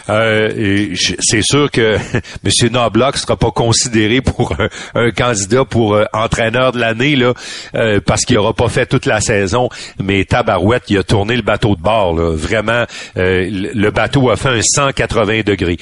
[0.09, 1.97] Euh, c'est sûr que
[2.45, 2.69] M.
[2.71, 4.55] Noblock sera pas considéré pour
[4.95, 7.33] un, candidat pour euh, entraîneur de l'année là,
[7.75, 9.69] euh, parce qu'il aura pas fait toute la saison.
[10.01, 12.15] Mais Tabarouette, il a tourné le bateau de bord.
[12.15, 12.85] Vraiment,
[13.15, 15.77] le bateau a fait un 180 degrés.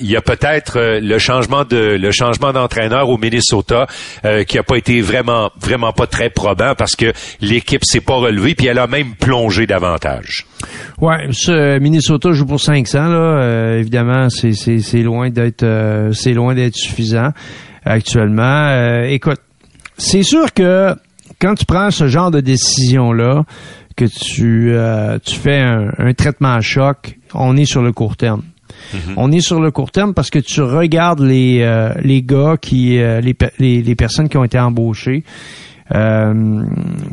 [0.00, 3.86] il y a peut-être le changement de le changement d'entraîneur au Minnesota
[4.46, 8.54] qui a pas été vraiment vraiment pas très probant parce que l'équipe s'est pas relevée
[8.54, 10.46] puis elle a même plongé davantage.
[11.00, 13.16] Ouais, ce Minnesota joue pour 500 là.
[13.16, 17.30] Euh, évidemment, c'est loin d'être euh, c'est loin d'être suffisant
[17.84, 18.68] actuellement.
[18.68, 19.40] Euh, écoute,
[19.98, 20.94] c'est sûr que
[21.40, 23.44] quand tu prends ce genre de décision là,
[23.96, 24.74] que tu
[25.24, 28.42] tu fais un, traitement à choc, on est sur le court terme.
[28.94, 29.14] Mm-hmm.
[29.16, 33.82] On est sur le court terme parce que tu regardes les les gars qui les,
[33.82, 35.24] les, personnes qui ont été embauchées.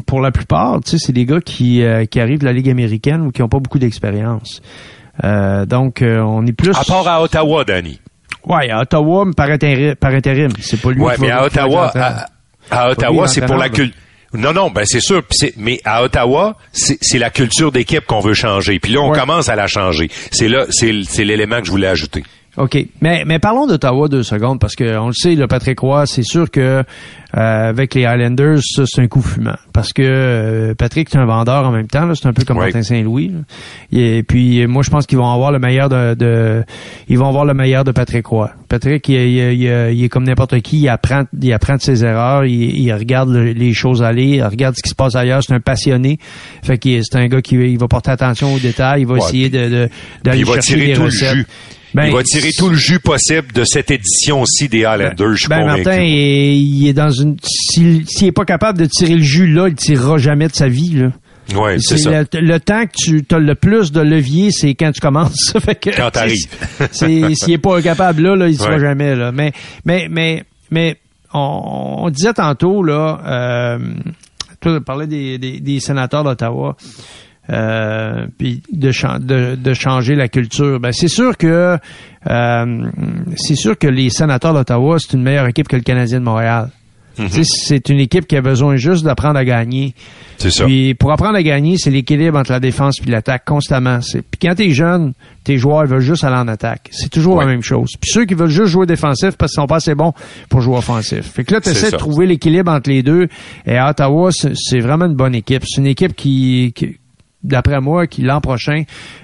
[0.05, 3.21] Pour la plupart, tu sais, c'est des gars qui, qui arrivent de la Ligue américaine
[3.21, 4.61] ou qui n'ont pas beaucoup d'expérience.
[5.23, 6.75] Euh, donc, euh, on est plus...
[6.75, 7.99] À part à Ottawa, Danny.
[8.45, 9.95] Oui, à Ottawa, par intérim.
[9.95, 10.51] Par intérim.
[10.59, 11.91] C'est pas lui ouais, mais à Ottawa,
[12.71, 13.95] à, Ottawa, c'est pour la culture.
[14.31, 15.23] Non, non, ben c'est sûr.
[15.57, 18.79] Mais à Ottawa, c'est la culture d'équipe qu'on veut changer.
[18.79, 20.09] Puis là, on commence à la changer.
[20.31, 22.23] C'est là, c'est l'élément que je voulais ajouter.
[22.59, 22.77] OK.
[23.01, 26.51] Mais, mais parlons d'Ottawa deux secondes, parce qu'on le sait, le Patrick Roy, c'est sûr
[26.51, 26.83] que euh,
[27.33, 29.55] avec les Highlanders, ça, c'est un coup fumant.
[29.71, 32.83] Parce que euh, Patrick est un vendeur en même temps, c'est un peu comme Martin
[32.83, 33.31] Saint-Louis.
[33.93, 36.65] Et puis moi, je pense qu'ils vont avoir le meilleur de, de,
[37.07, 38.51] ils vont avoir le meilleur de Patrick Roy.
[38.67, 42.43] Patrick, il, il, il, est comme n'importe qui, il apprend, il apprend de ses erreurs,
[42.43, 46.19] il, regarde les choses aller, il regarde ce qui se passe ailleurs, c'est un passionné.
[46.61, 49.49] Fait que c'est un gars qui il va porter attention aux détails, il va essayer
[49.49, 49.87] de,
[50.25, 51.47] d'aller chercher les recettes.
[51.93, 55.39] Ben, il va tirer tout le jus possible de cette édition aussi des Highlanders, je
[55.39, 57.37] suis ben, Martin, il est dans une...
[57.43, 60.91] S'il n'est pas capable de tirer le jus là, il tirera jamais de sa vie,
[60.91, 61.11] là.
[61.55, 62.11] Ouais, c'est ça.
[62.33, 65.53] Le, temps que tu as le plus de levier, c'est quand tu commences.
[65.59, 66.47] fait que, quand t'arrives.
[66.91, 69.31] S'il est pas capable là, là il ne sera jamais là.
[69.31, 69.53] Mais,
[69.85, 70.97] mais, mais, mais,
[71.33, 73.79] on, disait tantôt là, euh,
[74.61, 76.75] tu parlais des, des, des sénateurs d'Ottawa.
[77.49, 80.79] Euh, puis de, de, de, changer la culture.
[80.79, 81.77] Ben, c'est sûr que
[82.29, 82.91] euh,
[83.37, 86.69] c'est sûr que les sénateurs d'Ottawa, c'est une meilleure équipe que le Canadien de Montréal.
[87.17, 87.43] Mhm.
[87.43, 89.93] C'est une équipe qui a besoin juste d'apprendre à gagner.
[90.37, 90.65] C'est ça.
[90.65, 93.99] Puis pour apprendre à gagner, c'est l'équilibre entre la défense et l'attaque constamment.
[93.99, 96.87] Puis quand t'es jeune, tes joueurs veulent juste aller en attaque.
[96.91, 97.89] C'est toujours la même chose.
[97.99, 100.13] Puis ceux qui veulent juste jouer défensif parce qu'ils sont pas assez bons
[100.49, 101.31] pour jouer offensif.
[101.33, 103.27] Fait que là, tu essaies de trouver l'équilibre entre les deux.
[103.65, 105.63] Et à Ottawa, c'est vraiment une bonne équipe.
[105.67, 106.99] C'est une équipe qui, qui
[107.43, 108.83] d'après moi, qui l'an prochain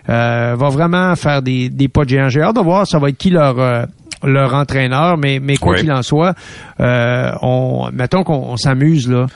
[0.10, 2.30] euh, va vraiment faire des, des pas de géant.
[2.30, 3.86] J'ai hâte de voir ça va être qui leur euh,
[4.24, 6.34] leur entraîneur, mais mais quoi qu'il en soit,
[6.80, 9.28] euh, on mettons qu'on s'amuse là.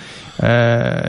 [0.44, 1.02] Euh,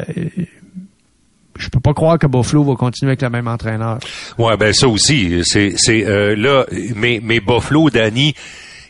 [1.59, 3.99] je peux pas croire que Buffalo va continuer avec le même entraîneur.
[4.39, 6.05] Ouais, ben ça aussi, c'est c'est
[6.35, 6.65] là,
[6.97, 8.35] mais mais Buffalo, Danny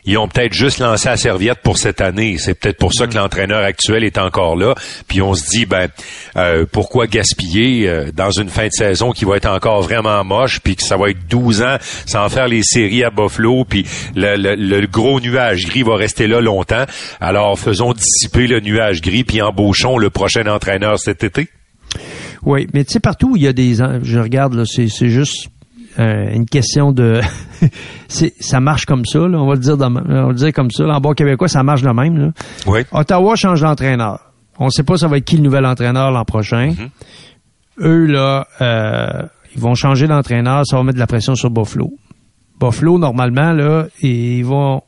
[0.05, 2.37] ils ont peut-être juste lancé la serviette pour cette année.
[2.37, 4.75] C'est peut-être pour ça que l'entraîneur actuel est encore là.
[5.07, 5.89] Puis on se dit, ben,
[6.37, 10.59] euh, pourquoi gaspiller euh, dans une fin de saison qui va être encore vraiment moche,
[10.59, 13.85] puis que ça va être 12 ans sans faire les séries à Buffalo, puis
[14.15, 16.85] le, le, gros nuage gris va rester là longtemps.
[17.19, 21.47] Alors faisons dissiper le nuage gris, puis embauchons le prochain entraîneur cet été.
[22.43, 23.75] Oui, mais tu sais, partout où il y a des...
[23.75, 25.49] Je regarde, là, c'est juste
[25.99, 27.21] euh, une question de
[28.07, 30.85] ça marche comme ça là, on va le dire on va le dire comme ça
[30.85, 32.31] là, en bon québécois ça marche de même là.
[32.67, 32.81] Oui.
[32.91, 36.69] Ottawa change d'entraîneur on sait pas ça va être qui le nouvel entraîneur l'an prochain
[36.69, 37.85] mm-hmm.
[37.85, 39.23] eux là euh,
[39.53, 41.91] ils vont changer d'entraîneur ça va mettre de la pression sur Buffalo
[42.59, 44.81] Buffalo normalement là ils vont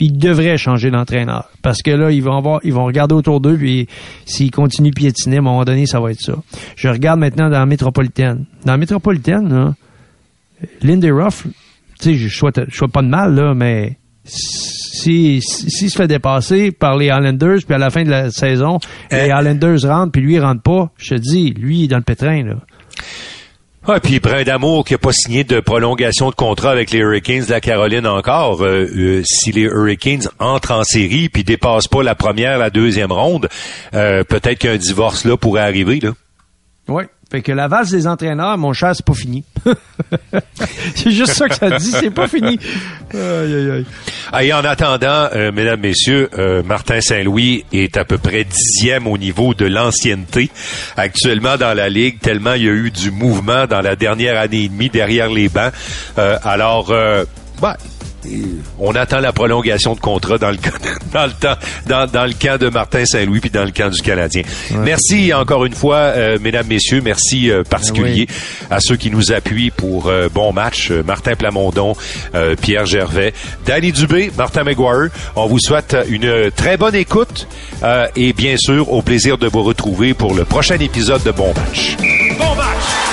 [0.00, 3.56] ils devraient changer d'entraîneur parce que là ils vont avoir ils vont regarder autour d'eux
[3.56, 3.88] puis
[4.26, 6.34] s'ils continuent piétiner à un moment donné ça va être ça
[6.76, 9.74] je regarde maintenant dans la métropolitaine dans la métropolitaine là
[10.82, 11.46] Lindy Ruff,
[12.00, 12.60] tu sais, je souhaite,
[12.92, 17.78] pas de mal, là, mais si, si, se fait dépasser par les Islanders, puis à
[17.78, 18.78] la fin de la saison,
[19.10, 21.96] les Islanders rentrent, puis lui, il rentre pas, je te dis, lui, il est dans
[21.98, 22.56] le pétrin, là.
[23.90, 27.46] Ah, puis Brin d'Amour qui a pas signé de prolongation de contrat avec les Hurricanes
[27.46, 28.62] de la Caroline encore.
[28.62, 33.10] Euh, euh, si les Hurricanes entrent en série puis dépassent pas la première, la deuxième
[33.10, 33.48] ronde,
[33.94, 36.10] euh, peut-être qu'un divorce là pourrait arriver là.
[36.88, 37.04] Oui.
[37.30, 39.44] Fait que la valse des entraîneurs, mon cher, c'est pas fini.
[40.94, 42.58] c'est juste ça que ça dit, c'est pas fini.
[43.12, 43.86] Aïe, aïe, aïe.
[44.32, 49.06] Ah, et en attendant, euh, mesdames, messieurs, euh, Martin Saint-Louis est à peu près dixième
[49.06, 50.50] au niveau de l'ancienneté
[50.96, 54.64] actuellement dans la Ligue, tellement il y a eu du mouvement dans la dernière année
[54.64, 55.72] et demie derrière les bancs.
[56.16, 56.94] Euh, alors,
[57.60, 57.76] bah,
[58.78, 60.56] on attend la prolongation de contrat dans le
[61.12, 61.56] dans le temps
[61.86, 64.42] dans, le camp de Martin Saint-Louis puis dans le camp du Canadien.
[64.82, 68.26] Merci encore une fois, euh, mesdames, messieurs, merci euh, particulier
[68.70, 70.90] à ceux qui nous appuient pour euh, bon match.
[70.90, 71.96] Martin Plamondon,
[72.60, 73.32] Pierre Gervais,
[73.66, 75.10] Danny Dubé, Martin McGuire.
[75.36, 77.46] On vous souhaite une très bonne écoute
[78.16, 81.96] et bien sûr au plaisir de vous retrouver pour le prochain épisode de Bon match.
[82.38, 83.07] Bon match.